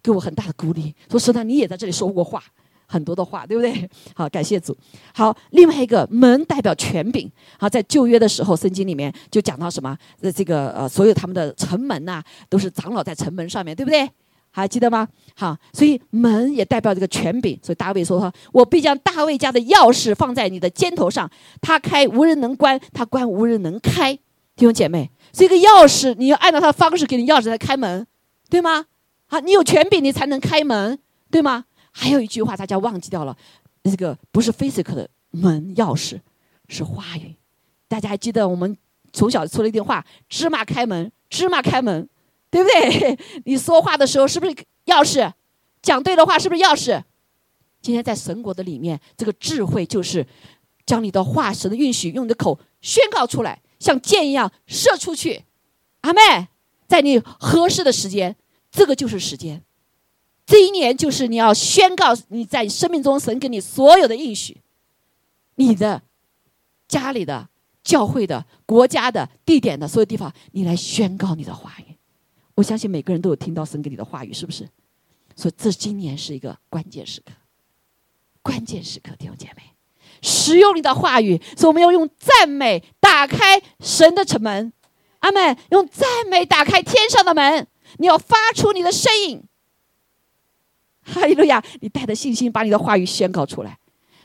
[0.01, 0.95] 给我很大的鼓励。
[1.11, 2.43] 说实在，你也在这里说过话，
[2.91, 3.87] 很多的话，对不对？
[4.15, 4.75] 好，感谢主。
[5.13, 7.31] 好，另外一个门代表权柄。
[7.59, 9.95] 好，在旧约的时候，圣经里面就讲到什么？
[10.21, 14.09] 呃，这个呃，所有他们的城门呐，都是长老在城门上面对不对？
[14.51, 15.07] 还记得吗？
[15.35, 17.57] 好，所以门也代表这个权柄。
[17.61, 21.29] 所以大卫说：“哈，我必将大卫家的钥匙放在你的肩头上，
[21.61, 24.17] 他开无人能关，他关无人能开。”
[24.57, 28.07] 弟兄姐妹，这个钥匙你要按照他的方式给你钥匙来开门。
[28.49, 28.85] 对吗？
[29.27, 30.97] 好，你有权柄，你才能开门，
[31.29, 31.65] 对吗？
[31.99, 33.35] 还有一句话，大家忘记掉了，
[33.83, 36.17] 这个不是 physical 的门钥匙，
[36.69, 37.35] 是话语。
[37.89, 38.77] 大家还记得我们
[39.11, 42.07] 从小说了一句话：“芝麻开门，芝麻开门”，
[42.49, 43.19] 对不对？
[43.43, 45.29] 你说话的时候是不是钥匙？
[45.81, 47.03] 讲对的话是不是钥匙？
[47.81, 50.25] 今天在神国的里面，这个智慧就是
[50.85, 55.43] 将你的话神的允许，用你的口宣告出来，像箭一样射出去。
[56.01, 56.21] 阿妹。
[56.87, 58.35] 在你合适的时间，
[58.71, 59.61] 这个就是时间。
[60.49, 64.57] 这一年就是你要宣告你在生命中神给你所有的应许，
[65.55, 66.01] 你的
[66.87, 67.47] 家里的、
[67.83, 71.95] 教会的、国家的、地点的所有地方，你来宣告你的话语。
[72.55, 74.67] 我相信每个人都有听到神给你的话语，是不是？
[75.35, 77.31] 所以这今年是一个关键时刻，
[78.41, 79.61] 关键时刻，弟兄姐妹，
[80.23, 84.73] 使用你的话语，所以我们要用赞美打开神的城门。
[85.19, 85.57] 阿门！
[85.69, 89.43] 用赞美打开天上的门，你要发出你的声音。
[91.13, 91.63] 哈利路亚！
[91.81, 93.77] 你带着信心把你的话语宣告出来。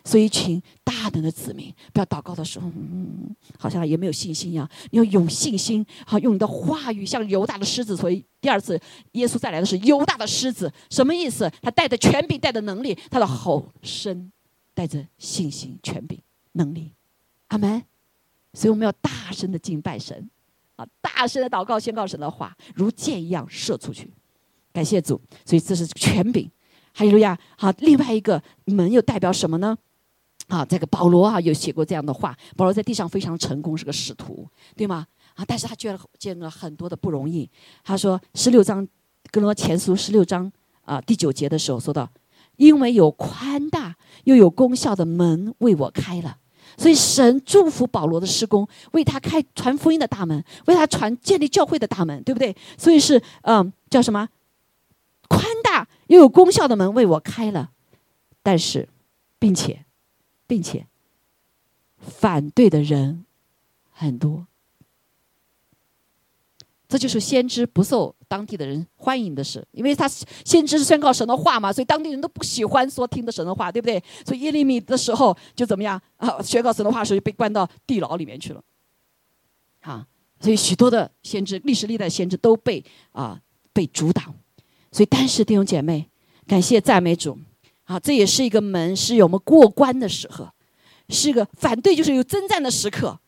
[0.07, 4.68] 所以，一群大能的子民，不要祷告的时候，嗯，好像也没有信心一样。
[4.91, 7.97] 你要有信心，好用你的话语，像犹大的狮子。
[7.97, 8.78] 所以，第二次
[9.12, 11.51] 耶稣再来的是犹大的狮子，什么意思？
[11.62, 14.30] 他带着权柄，带着能力，他的吼声
[14.74, 16.18] 带着信心、权柄、
[16.53, 16.93] 能力。
[17.49, 17.82] 阿门！
[18.53, 20.28] 所以我们要大声的敬拜神。
[20.76, 20.87] 啊！
[21.01, 24.11] 大声的祷告，宣告神的话，如箭一样射出去。
[24.72, 26.51] 感谢主，所以这是权柄。
[26.95, 29.76] 哈利路亚，好，另外一个门又代表什么呢？
[30.47, 32.36] 啊，这个保罗啊，有写过这样的话。
[32.57, 35.07] 保罗在地上非常成功，是个使徒，对吗？
[35.34, 37.51] 啊，但是他见了见了很多的不容易。
[37.82, 38.86] 他说十六章，
[39.32, 40.51] 跟罗前书十六章
[40.82, 42.09] 啊第九节的时候说到，
[42.57, 46.36] 因为有宽大又有功效的门为我开了。
[46.76, 52.55] 所以神祝福保罗的施工，为他开传福音的大门，为他传建立教会的大门，对不对？
[52.78, 54.28] 所以是嗯，叫什么？
[55.26, 55.74] 宽大
[56.15, 57.73] 又有功效的门为我开了，
[58.43, 58.89] 但是，
[59.39, 59.85] 并且，
[60.47, 60.87] 并且，
[61.99, 63.27] 反对的人
[63.91, 64.47] 很多。
[66.87, 74.01] 这就是先知不受当地的人欢迎的事，因为他先知是宣告神的话嘛，所以当地人都不喜欢说听的神的话，对不对？
[74.25, 76.41] 所以耶利米的时候就怎么样啊？
[76.41, 78.62] 宣告神的话时候就被关到地牢里面去了。
[79.81, 80.07] 啊，
[80.39, 83.41] 所以许多的先知，历史历代先知都被啊
[83.73, 84.33] 被阻挡。
[84.95, 86.09] 所以，但是弟兄姐妹，
[86.47, 87.36] 感谢赞美主，
[87.82, 90.51] 啊，这也是一个门，是有我们过关的时候，
[91.09, 93.18] 是一个反对就是有征战的时刻。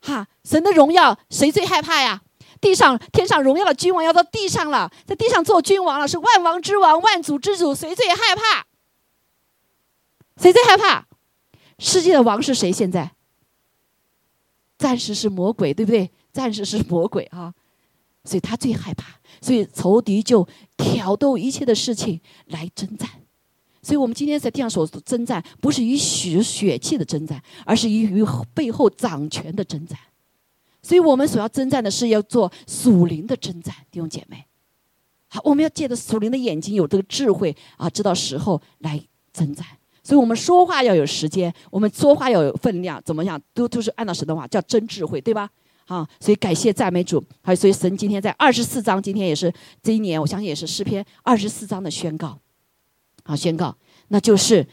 [0.00, 2.22] 哈，神的荣耀谁最害怕呀？
[2.60, 8.66] 地上天上荣耀的君王要到地上了，在地上做君王了，是万王之王、万主之主，谁最害怕？
[10.42, 11.06] 谁最害怕？
[11.78, 12.72] 世界的王是谁？
[12.72, 13.12] 现在
[14.76, 16.10] 暂时是魔鬼，对不对？
[16.32, 17.54] 暂时是魔鬼啊，
[18.24, 20.46] 所以他最害怕，所以仇敌就
[20.76, 23.08] 挑逗一切的事情来征战。
[23.80, 29.98] 所以我们今天在地上所征战，不是以血血气的征战，而是以与背后掌权的征战。
[30.82, 34.44] 所以我们所要征战的是要做属灵的征战，弟兄姐妹。
[35.28, 39.00] 好，我们要借着属灵的眼睛，有这个智慧啊，知道时候来
[39.32, 39.66] 征战。
[40.02, 43.40] 所以我们说话要有时间，我们说话要有分量，怎么样？
[43.52, 45.50] 都都是按照神的话，叫真智慧，对吧？
[45.88, 47.22] 啊，所以感谢赞美主。
[47.42, 52.38] 还有，所以神今天在二十四章，今天也是这一年，我相信也是诗篇二十四章的宣告。
[53.24, 53.76] 啊，宣告，
[54.08, 54.64] 那就是。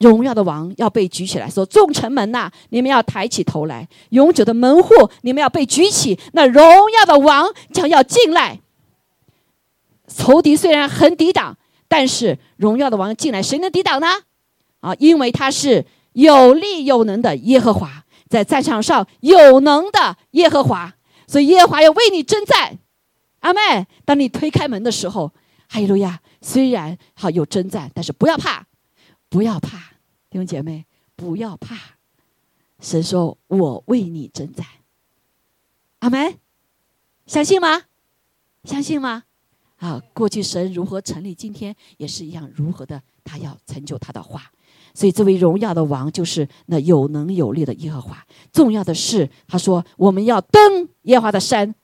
[0.00, 6.16] 荣耀的王要被举起来，说：“众城门呐，你们要抬起头来；永久的门户，你们要被举起。
[6.34, 8.60] 那荣耀的王将要进来。
[10.06, 14.06] 仇敌虽然很抵挡，但是荣耀的王进来，谁能抵挡呢？
[14.78, 20.94] 啊，因为他是有力有能的耶和华，在战场上有能的耶和华，
[21.26, 22.78] 所以耶和华要为你征战。
[23.40, 25.32] 阿妹，当你推开门的时候，
[25.68, 26.20] 哈利路亚！
[26.40, 28.66] 虽然好有征战，但是不要怕。”
[29.30, 29.76] 不要怕，
[30.30, 31.76] 弟兄姐妹，不要怕。
[32.80, 34.66] 神说：“我为你征战。”
[36.00, 36.38] 阿门，
[37.26, 37.82] 相信吗？
[38.64, 39.24] 相信吗？
[39.78, 44.50] 啊，过去神如何成立，今天也是一样，如何的，他要成就他的话。
[44.94, 48.24] 所以，这位荣耀的王就是那有能有力的耶和华。
[48.52, 51.74] 重要的是，他说：“我们要登耶和华的山，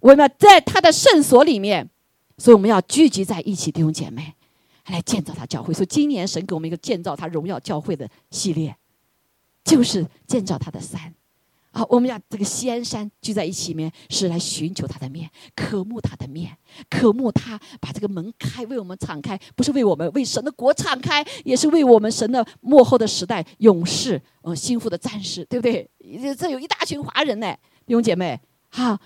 [0.00, 1.90] 我们要在他的圣所里面。”
[2.38, 4.34] 所以，我们要聚集在一起，弟兄姐妹。
[4.86, 8.76] 来建造他教会，所以今年神给我们一个建造他荣耀教会的系列，
[9.62, 11.14] 就是建造他的山。
[11.70, 16.56] 啊，我们要这个西安山聚在一起面，是来寻求他的面，渴慕他的面，
[16.88, 25.88] 渴慕他把这个门开为我们敞开，不是为我们为神的国敞开，也是为我们神的幕后的时代勇士，呃，心腹的战士，对不对？
[26.36, 27.56] 这有一大群华人呢，
[27.86, 28.40] 弟兄姐妹，
[28.70, 28.98] 哈。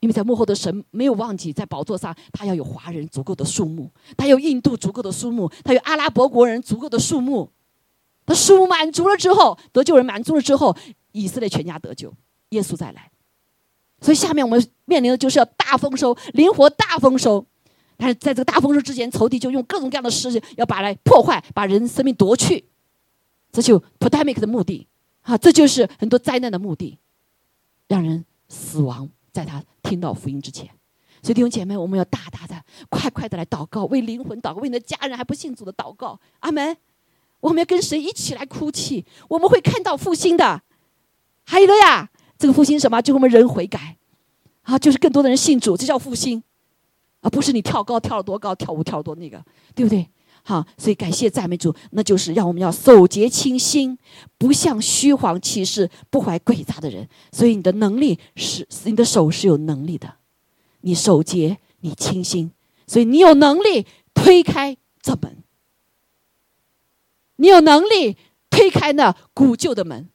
[0.00, 7.50] 因为在幕后的神没有忘记，在宝座上他要有华人足够的数目，他有印度足够的数目，他有阿拉伯国人足够的数目。
[8.24, 10.76] 他数目满足了之后，得救人满足了之后，
[11.18, 12.12] 以色列全家得救，
[12.50, 13.10] 耶稣再来。
[14.00, 17.44] 所以下面我们面临的就是要大丰收，灵活大丰收。
[17.96, 22.64] 但是在这个大丰收之前，仇敌就用各种各样的事情要把来破坏，把人生命夺去。
[23.50, 24.86] 这就 pandemic 的目的
[25.22, 26.98] 啊，这就是很多灾难的目的，
[27.88, 29.08] 让人死亡。
[29.32, 30.68] 在他听到福音之前，
[31.22, 36.18] 所以弟兄姐妹，我们要大大的、快快的来祷告，为灵魂祷告，为你的家人还不信主的祷告。
[36.40, 36.76] 阿门。
[37.40, 40.60] 我们要跟神一起来哭泣，我们会看到复兴的。
[41.50, 43.00] 还有了呀，这个复兴什么？
[43.00, 43.96] 就是我们人悔改
[44.64, 46.42] 啊，就是更多的人信主，这叫复兴，
[47.22, 49.42] 而不是你跳高跳了多高，跳舞跳了多那个，
[49.74, 50.06] 对不对？
[50.42, 53.98] 好，所以感谢赞美主，那就是让我们要守节清心，
[54.36, 57.08] 不像虚晃其事、不怀诡诈的人。
[57.32, 60.16] 所以你的能力是，你的手是有能力的，
[60.82, 62.52] 你守节，你清心，
[62.86, 65.38] 所以你有能力推开这门，
[67.36, 68.18] 你有能力
[68.50, 70.10] 推开那古旧的门，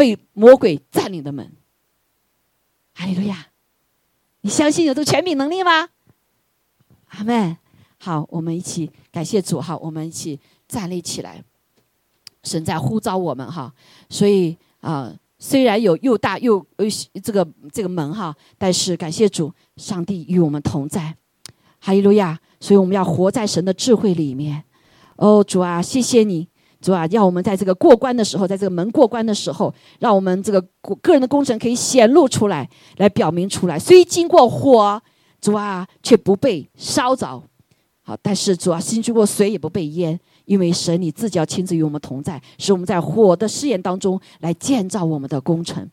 [0.00, 1.52] 被魔鬼占领的门。
[2.94, 3.48] 哈利路亚！
[4.40, 5.90] 你相信有这个权柄能力吗？
[7.08, 7.58] 阿门。
[7.98, 11.44] 好，我们一起感谢主哈，我们一起站立起来。
[12.44, 13.74] 神在呼召我们哈，
[14.08, 16.86] 所以啊，虽然有又大又呃
[17.22, 21.14] 这个这个门哈，但是感谢主，上帝与我们同在，
[21.78, 22.40] 哈利路亚！
[22.58, 24.64] 所以我们要活在神的智慧里面。
[25.16, 26.48] 哦，主啊，谢谢你，
[26.80, 30.60] 主啊，要我们在这个过关的时候，在这个门过关的时候，让我们这个
[31.02, 33.78] 个人的工程可以显露出来，来表明出来。
[33.78, 35.02] 虽经过火，
[35.42, 37.42] 主啊，却不被烧着。
[38.02, 45.86] 好但是主啊，经过水也不被淹，因为神你自己要亲自与我们同在，使我们在火的试验当中来建造我们的工程。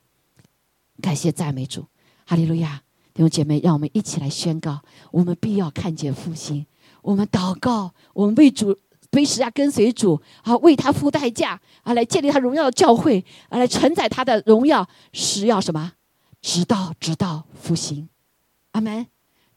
[1.01, 1.85] 感谢赞美主，
[2.25, 2.81] 哈利路亚！
[3.13, 4.79] 弟兄姐妹，让我们一起来宣告：
[5.11, 6.65] 我们必要看见复兴。
[7.01, 8.77] 我们祷告，我们为主。
[9.11, 15.93] 为使啊，跟随主啊，为他付代价啊，来建立他荣耀的教会啊，来承载他的荣耀，是要什么？
[16.41, 18.09] 直到直到复兴，
[18.71, 19.07] 阿门！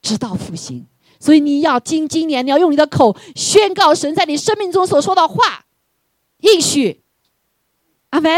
[0.01, 0.87] 直到复兴。
[1.19, 5.67] 所以你要今今年，你要用你的口宣告神在你生命中所说的话，
[6.39, 7.03] 应许，
[8.09, 8.33] 阿门！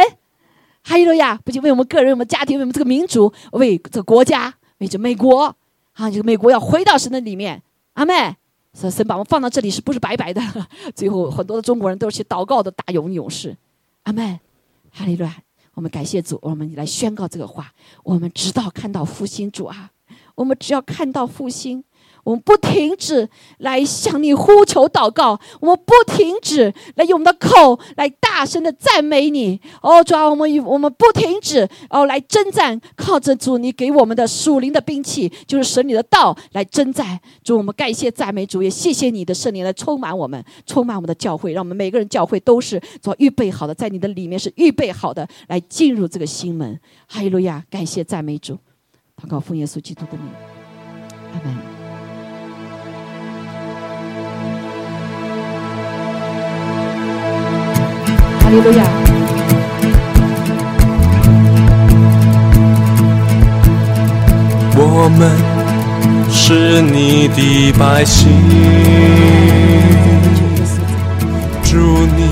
[0.83, 1.37] 哈利路亚！
[1.45, 5.55] 不仅为我们个人、我们家庭、为我们这个民族、为这个国家、为这美国
[5.93, 8.37] 啊，这个美国要回到神的里面，阿门！
[8.79, 10.41] 神神把我们放到这里是不是白白的？
[10.97, 13.57] 最后很多的中国人都是去祷告的大勇勇士，
[14.05, 14.41] 阿门，
[14.91, 15.37] 哈利路亚！
[15.75, 19.91] 我们感谢主，我们来宣告这个话，我们直到看到复兴主啊！
[20.35, 21.85] 我们只要看到复兴。
[22.25, 29.61] 我们不停止来向你呼求祷告，我们不停止来用我们的口来大声的赞美你。
[29.81, 37.19] 哦，主啊，我们我们不停止哦来征战，靠着主你给我们的属灵的兵器，就是神你的道来征战。
[37.43, 46.79] 主，我们感谢赞美主，也谢谢你的圣灵来充满我们，充满我们的教会，让我们每个人教会都是做预备好的，在你的里面是预备好的来进入这个心门。
[47.09, 48.55] 哈利路亚，感谢赞美主，
[49.21, 50.27] 祷告奉耶稣基督的名，
[51.35, 51.72] 阿门。
[58.53, 58.85] 利路亚！
[64.77, 65.31] 我们
[66.31, 68.29] 是你的百姓，
[71.65, 72.29] 祝你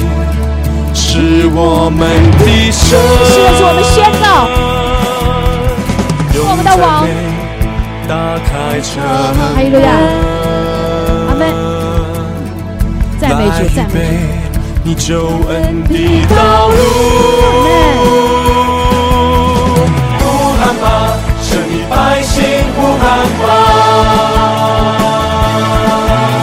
[0.93, 2.01] 是我们
[2.39, 3.01] 的神。
[3.25, 4.47] 是我们宣告，
[6.45, 7.09] 我们的王。
[8.07, 9.89] 哈利路亚！
[11.31, 11.43] 阿门。
[13.19, 13.97] 赞美主，赞美
[14.35, 14.40] 主。
[14.91, 15.15] 你救
[15.49, 16.75] 恩的道路，
[20.19, 20.25] 呼
[20.59, 22.43] 喊吧，神的百姓
[22.75, 23.47] 呼喊吧！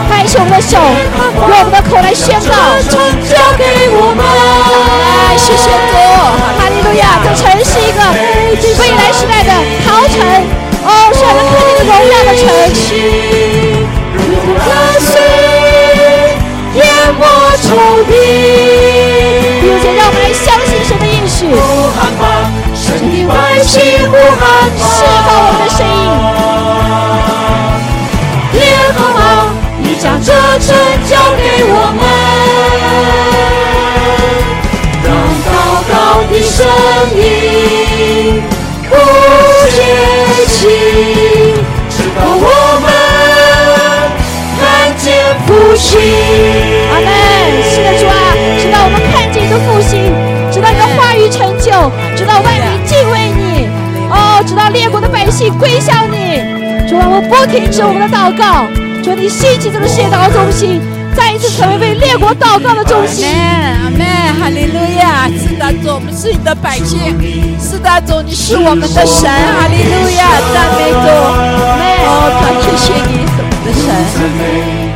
[0.10, 2.56] 抬起我们的手，用我们的口来宣告，
[3.28, 4.24] 交给我们。
[4.24, 5.94] 来，谢谢主，
[6.58, 7.20] 哈利路亚！
[7.22, 8.00] 这城是一个
[8.80, 9.52] 未来时代的
[9.86, 10.16] 陶城，
[10.88, 12.48] 哦，是能看见荣耀的城
[17.62, 17.66] 仇
[18.08, 18.12] 敌，
[19.62, 21.38] 并且让我们来相信神的应许。
[22.74, 23.74] 神的百姓
[24.10, 24.42] 呼喊，
[24.78, 24.82] 释
[25.26, 25.96] 放我们的声音。
[28.54, 28.62] 耶
[28.96, 29.20] 和华，
[29.80, 30.68] 你将这城
[31.06, 32.02] 交给我们，
[35.04, 35.06] 让
[35.46, 35.50] 祷
[35.90, 35.94] 告
[36.30, 36.56] 的声
[37.16, 37.22] 音
[38.90, 38.92] 不
[39.70, 39.76] 歇
[40.48, 40.60] 息，
[41.90, 42.46] 直到我
[42.82, 42.86] 们
[44.60, 44.62] 看
[44.98, 45.06] 见
[45.46, 45.92] 复兴。
[49.60, 50.12] 复兴，
[50.52, 51.72] 直到你的话语成就，
[52.16, 53.68] 直到万民敬畏你，
[54.10, 56.42] 哦，直到列国的百姓归向你。
[56.90, 58.66] 主啊，我不停止我们的祷告，
[59.04, 60.82] 求你兴起这个谢祷中心，
[61.16, 63.28] 再一次成为为列国祷告的中心。
[63.28, 64.06] 阿门，
[64.40, 65.28] 哈利路亚！
[65.28, 67.16] 是的，主，我们是你的百姓，
[67.60, 70.24] 是的，主，你是我们的神，哈利路亚！
[70.54, 71.08] 赞美主，
[72.08, 72.46] 哦，感
[72.78, 73.90] 谢你，是我们的
[74.82, 74.87] 神。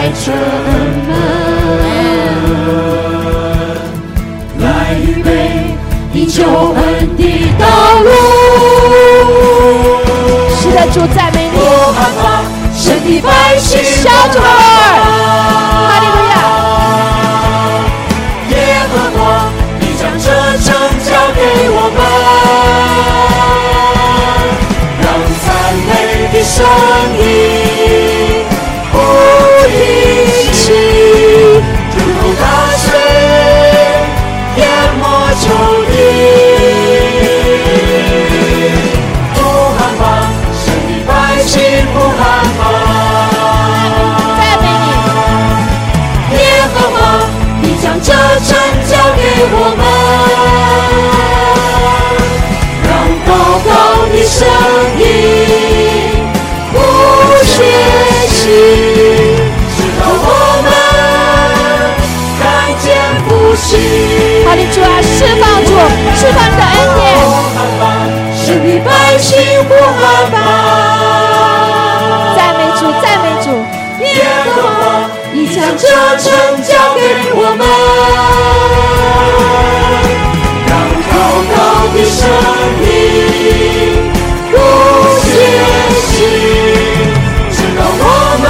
[0.00, 0.32] 打开城
[1.06, 1.10] 门。
[5.02, 5.30] 预备
[6.12, 7.22] 你救恩的
[7.58, 7.66] 道
[8.02, 8.10] 路，
[10.60, 11.58] 是的，主赞美你，
[12.76, 15.59] 神的百姓小主儿，
[64.60, 64.66] 兴。
[64.66, 65.70] 好的主啊，释放主，
[66.16, 67.00] 释放你的恩典。
[68.36, 68.88] 是你百
[69.18, 69.28] 姓
[69.64, 70.00] 呼喊
[70.30, 70.36] 吧，
[72.36, 73.46] 赞美主，赞美主。
[74.00, 74.06] 耶
[74.44, 74.70] 和华，
[75.32, 75.84] 你将这
[76.18, 76.26] 城
[76.62, 76.98] 交给
[77.34, 77.62] 我们，
[80.66, 80.70] 让
[81.10, 81.12] 高
[81.54, 81.56] 高
[81.94, 82.18] 的声
[82.82, 82.86] 音
[84.50, 84.54] 不
[85.20, 85.28] 歇
[86.00, 86.18] 息，
[87.50, 88.04] 直到我
[88.42, 88.44] 们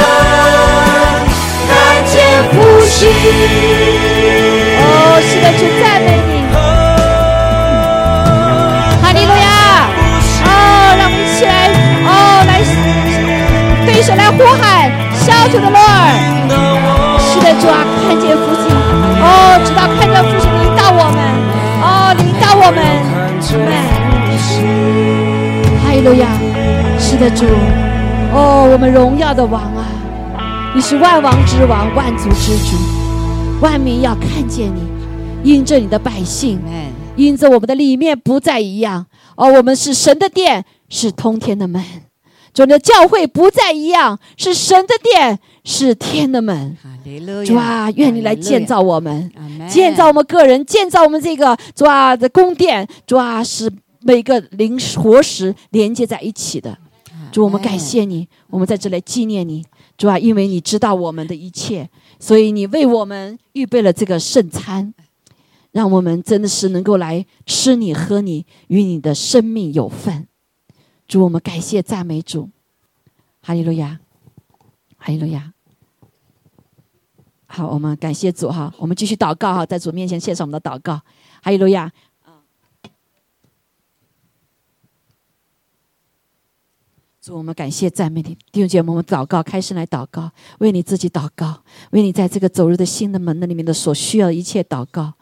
[1.68, 1.70] 看
[2.06, 2.12] 见
[2.52, 2.54] 复
[2.86, 2.98] 兴。
[5.42, 5.62] 的主，
[14.00, 16.48] 一起来呼喊，孝顺的乐儿，
[17.20, 18.72] 是的主啊，看见父亲，
[19.20, 21.20] 哦，直到看见父亲，引导我们。
[21.82, 22.80] 哦，引导我们。
[25.84, 26.26] 哎，路亚，
[26.98, 27.44] 是的主。
[28.32, 29.84] 哦，我们荣耀的王啊，
[30.74, 32.78] 你是万王之王，万族之主。
[33.60, 34.80] 万民要看见你，
[35.44, 36.58] 因着你的百姓，
[37.16, 39.04] 因着我们的里面不再一样。
[39.36, 41.84] 哦，我们是神的殿，是通天的门。
[42.52, 46.76] 主的教会不再一样，是神的殿，是天的门。
[47.46, 49.30] 主啊，愿你来建造我们，
[49.68, 52.86] 建造我们个人，建造我们这个主啊的宫殿。
[53.06, 53.70] 主啊，是
[54.00, 56.76] 每个灵活石连接在一起的。
[57.32, 59.64] 主，我们感谢你，我们在这里纪念你。
[59.96, 61.88] 主啊，因为你知道我们的一切，
[62.18, 64.92] 所以你为我们预备了这个圣餐，
[65.72, 70.26] 让我们真的是能够来吃你、喝你，与你的生命有份。
[71.10, 72.48] 主，我们感谢赞美主，
[73.42, 73.98] 哈利路亚，
[74.96, 75.52] 哈利路亚。
[77.46, 81.00] 好，我们感谢主哈，我们继续祷告哈，在主面前献上我们的祷告，
[81.42, 81.90] 哈利路亚。
[87.32, 91.54] 我们感谢赞美你，弟兄姐妹，我们祷告，开始来祷告，为你自己祷告，
[91.90, 95.12] 为你在这个走入的新的门的里面的所需要的一切祷告。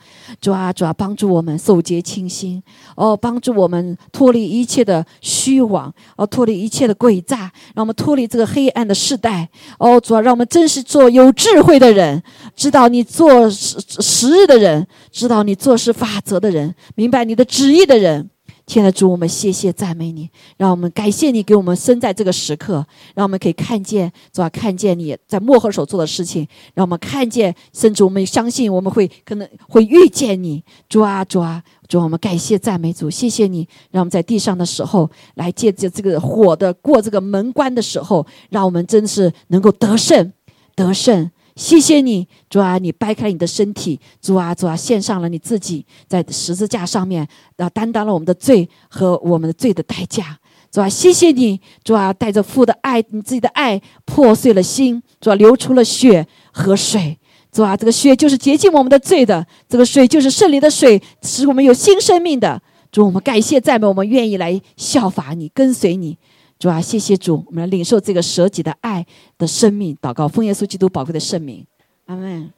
[0.40, 2.62] 主啊，主啊，帮助我们守节清心，
[2.96, 9.48] 哦，帮助我们脱离一切的虚妄，哦，脱离一切的诡诈，让我们脱离这个黑暗的世代。
[9.78, 12.22] 哦，主啊，让我们真是做有智慧的人，
[12.56, 18.30] 知道你做时时日的人，知道你做事法则的人，明白你的旨意的人。
[18.68, 40.30] 亲爱的主，我们谢谢赞美你，让我们感谢你给我们生在这个时刻，让我们可以看见主啊，看见你在幕后所做的事情，让我们看见，甚至我们相信我们会可能会遇见你，主啊主啊主，我们感谢赞美主，谢谢你，让我们在地上的时候来借着这个火的过这个门关的时候，让我们真是能够得胜，
[40.76, 41.30] 得胜。
[41.58, 50.38] 谢谢你，主啊，你掰开了你的身体，主啊，主啊，献上了你自己，在十字架上面啊，担当了我们的罪和我们的罪的代价，
[50.70, 57.18] 主啊，谢谢你，主啊，带着父的爱，你自己的爱破碎了心，主啊，流出了血和水，
[57.50, 62.62] 主啊，这个血就是洁净我们的罪的，这个水就是圣灵的水，使我们有新生命的。
[62.92, 66.16] 主，我们感谢赞美，我们愿意来效法你，跟随你。
[66.58, 69.06] 主啊，谢谢主，我们来领受这个舍己的爱
[69.36, 71.64] 的生命，祷告奉耶稣基督宝贵的圣名，
[72.06, 72.52] 阿门。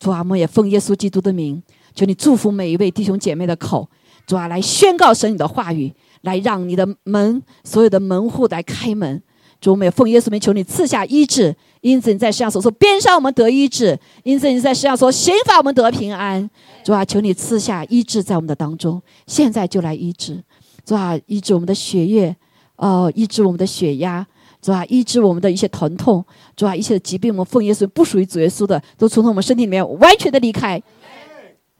[0.00, 1.62] 主啊，我们也奉耶稣基督的名，
[1.94, 3.88] 求你祝福每一位弟兄姐妹的口，
[4.26, 9.22] 主啊，来宣告神你的话语，来让你的门所有的门户来开门。
[9.60, 11.54] 主，我们也奉耶稣名，求你赐下医治。
[11.80, 16.48] 因此你在世上所说边上我们得医治，因此你在世上说刑罚我们得平安。
[16.84, 20.42] 主啊，求你赐下医治在我们的当中，现在就来医治。
[20.88, 22.34] 主啊，医治我们的血液，
[22.76, 24.26] 哦，医治我们的血压，
[24.62, 26.24] 主啊，医治我们的一些疼痛，
[26.56, 30.82] 主啊，一切的疾病，我们奉耶稣不属于主耶稣的，都从我们身体里面完全的离开。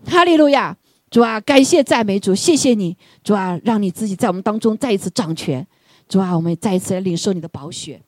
[0.05, 0.77] 哈利路亚！
[1.11, 5.67] 主啊，感谢赞美主，谢谢你，主啊，让你自己在我们当中再一次掌权。
[6.07, 8.03] 主啊，我们再一次来领受你的宝血。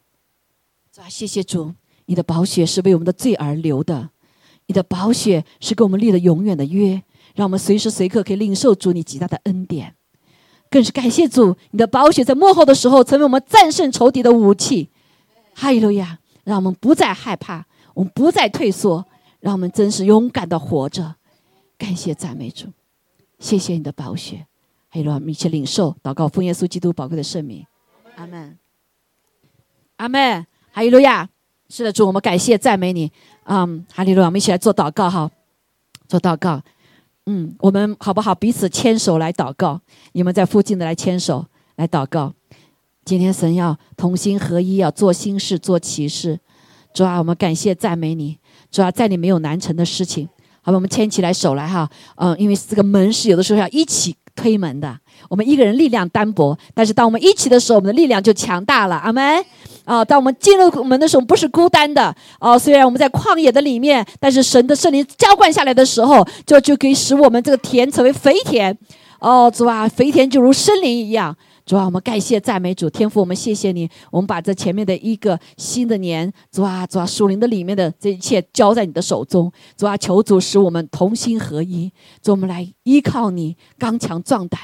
[0.93, 1.73] 主啊，谢谢主，
[2.05, 4.11] 你的宝血是为我们的罪而流的，
[4.67, 7.03] 你的宝血是给我们立了永远的约，
[7.35, 9.95] 让我们随时随刻可以领受主你极大的恩典。
[10.71, 14.89] 更是感谢主，你的宝血在幕后的时候成为我们战胜仇敌的武器。
[15.55, 16.19] 哈利路亚！
[16.45, 19.05] 让我们不再害怕，我们不再退缩，
[19.41, 21.17] 让我们真是勇敢的活着。
[21.77, 22.69] 感谢赞美主，
[23.39, 24.47] 谢谢你的宝血。
[24.89, 25.21] 哈利路亚！
[25.27, 27.67] 一起领受祷告，奉耶稣基督宝贵的圣名。
[28.17, 28.59] 阿门。
[29.97, 30.47] 阿门。
[30.73, 31.29] 哈利路亚！
[31.69, 33.11] 是的，主，我们感谢赞美你。
[33.45, 34.27] 嗯，哈利路亚！
[34.27, 35.31] 我们一起来做祷告哈，
[36.09, 36.63] 做祷告。
[37.33, 38.35] 嗯，我们好不好？
[38.35, 39.81] 彼此牵手来祷告。
[40.15, 41.47] 你们在附近的来牵手
[41.77, 42.35] 来祷告。
[43.05, 46.41] 今天神要同心合一，要做心事，做奇事。
[46.93, 48.37] 主啊，我们感谢赞美你。
[48.73, 50.29] 主啊，在你没有难成的事情。
[50.61, 51.89] 好吧，我们牵起来手来哈。
[52.17, 54.99] 嗯，因为这个门是有的时候要一起推门的。
[55.29, 58.97] 我们一个人力量单薄，但是当我们一起的时候，我们的力量就强大了。
[58.97, 59.23] 阿门。
[59.85, 62.15] 啊，当我们进入门的时候，不是孤单的。
[62.39, 68.77] 哦，虽然我们在旷野的里面，但是神的圣灵浇灌下来的时候，就就可以使我们这个田成为肥田。
[69.19, 71.37] 哦，主啊，肥田就如森林一样。
[71.67, 73.89] 主啊，我们感谢赞美主，天父，我们谢谢你。
[74.11, 79.53] 我们把这前面的一个新的年，主啊，主啊，属灵的里面的这一切交在你的手中。
[79.77, 81.93] 主啊，求主使我们同心合一，
[82.23, 84.61] 主我们来依靠你，刚强壮胆。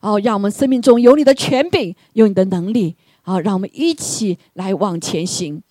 [0.00, 2.96] 哦，让我们生命中有你的权柄，有你的能力。
[3.26, 5.62] 好，让我们一起来往前行，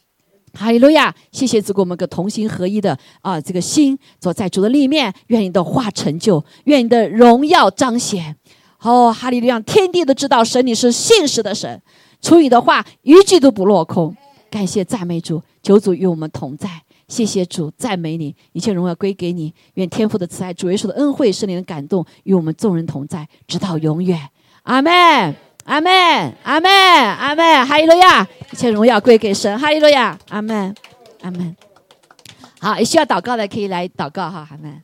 [0.53, 1.13] 哈利路亚！
[1.31, 8.35] 谢谢主给我们个同心合一的啊，这个心所在主的立面，愿你的话成就，愿你的荣耀彰显。
[8.81, 9.59] 哦，哈利路亚！
[9.59, 11.79] 天地都知道神你是信实的神，
[12.21, 14.15] 出你的话一句都不落空。
[14.49, 16.81] 感谢赞美主，求主与我们同在。
[17.07, 19.53] 谢谢主，赞美你，一切荣耀归给你。
[19.75, 24.19] 愿天父的慈爱、主耶稣的恩惠、圣灵的感动与我们众人同在，直到永远。
[24.63, 25.52] 阿门。
[25.65, 25.91] 阿门，
[26.43, 28.27] 阿门，阿门，哈利路亚！
[28.51, 30.75] 一切荣耀归给神，哈利路亚，阿门，
[31.21, 31.55] 阿门。
[32.59, 34.81] 好，也需要祷告的可以来祷告哈，阿门。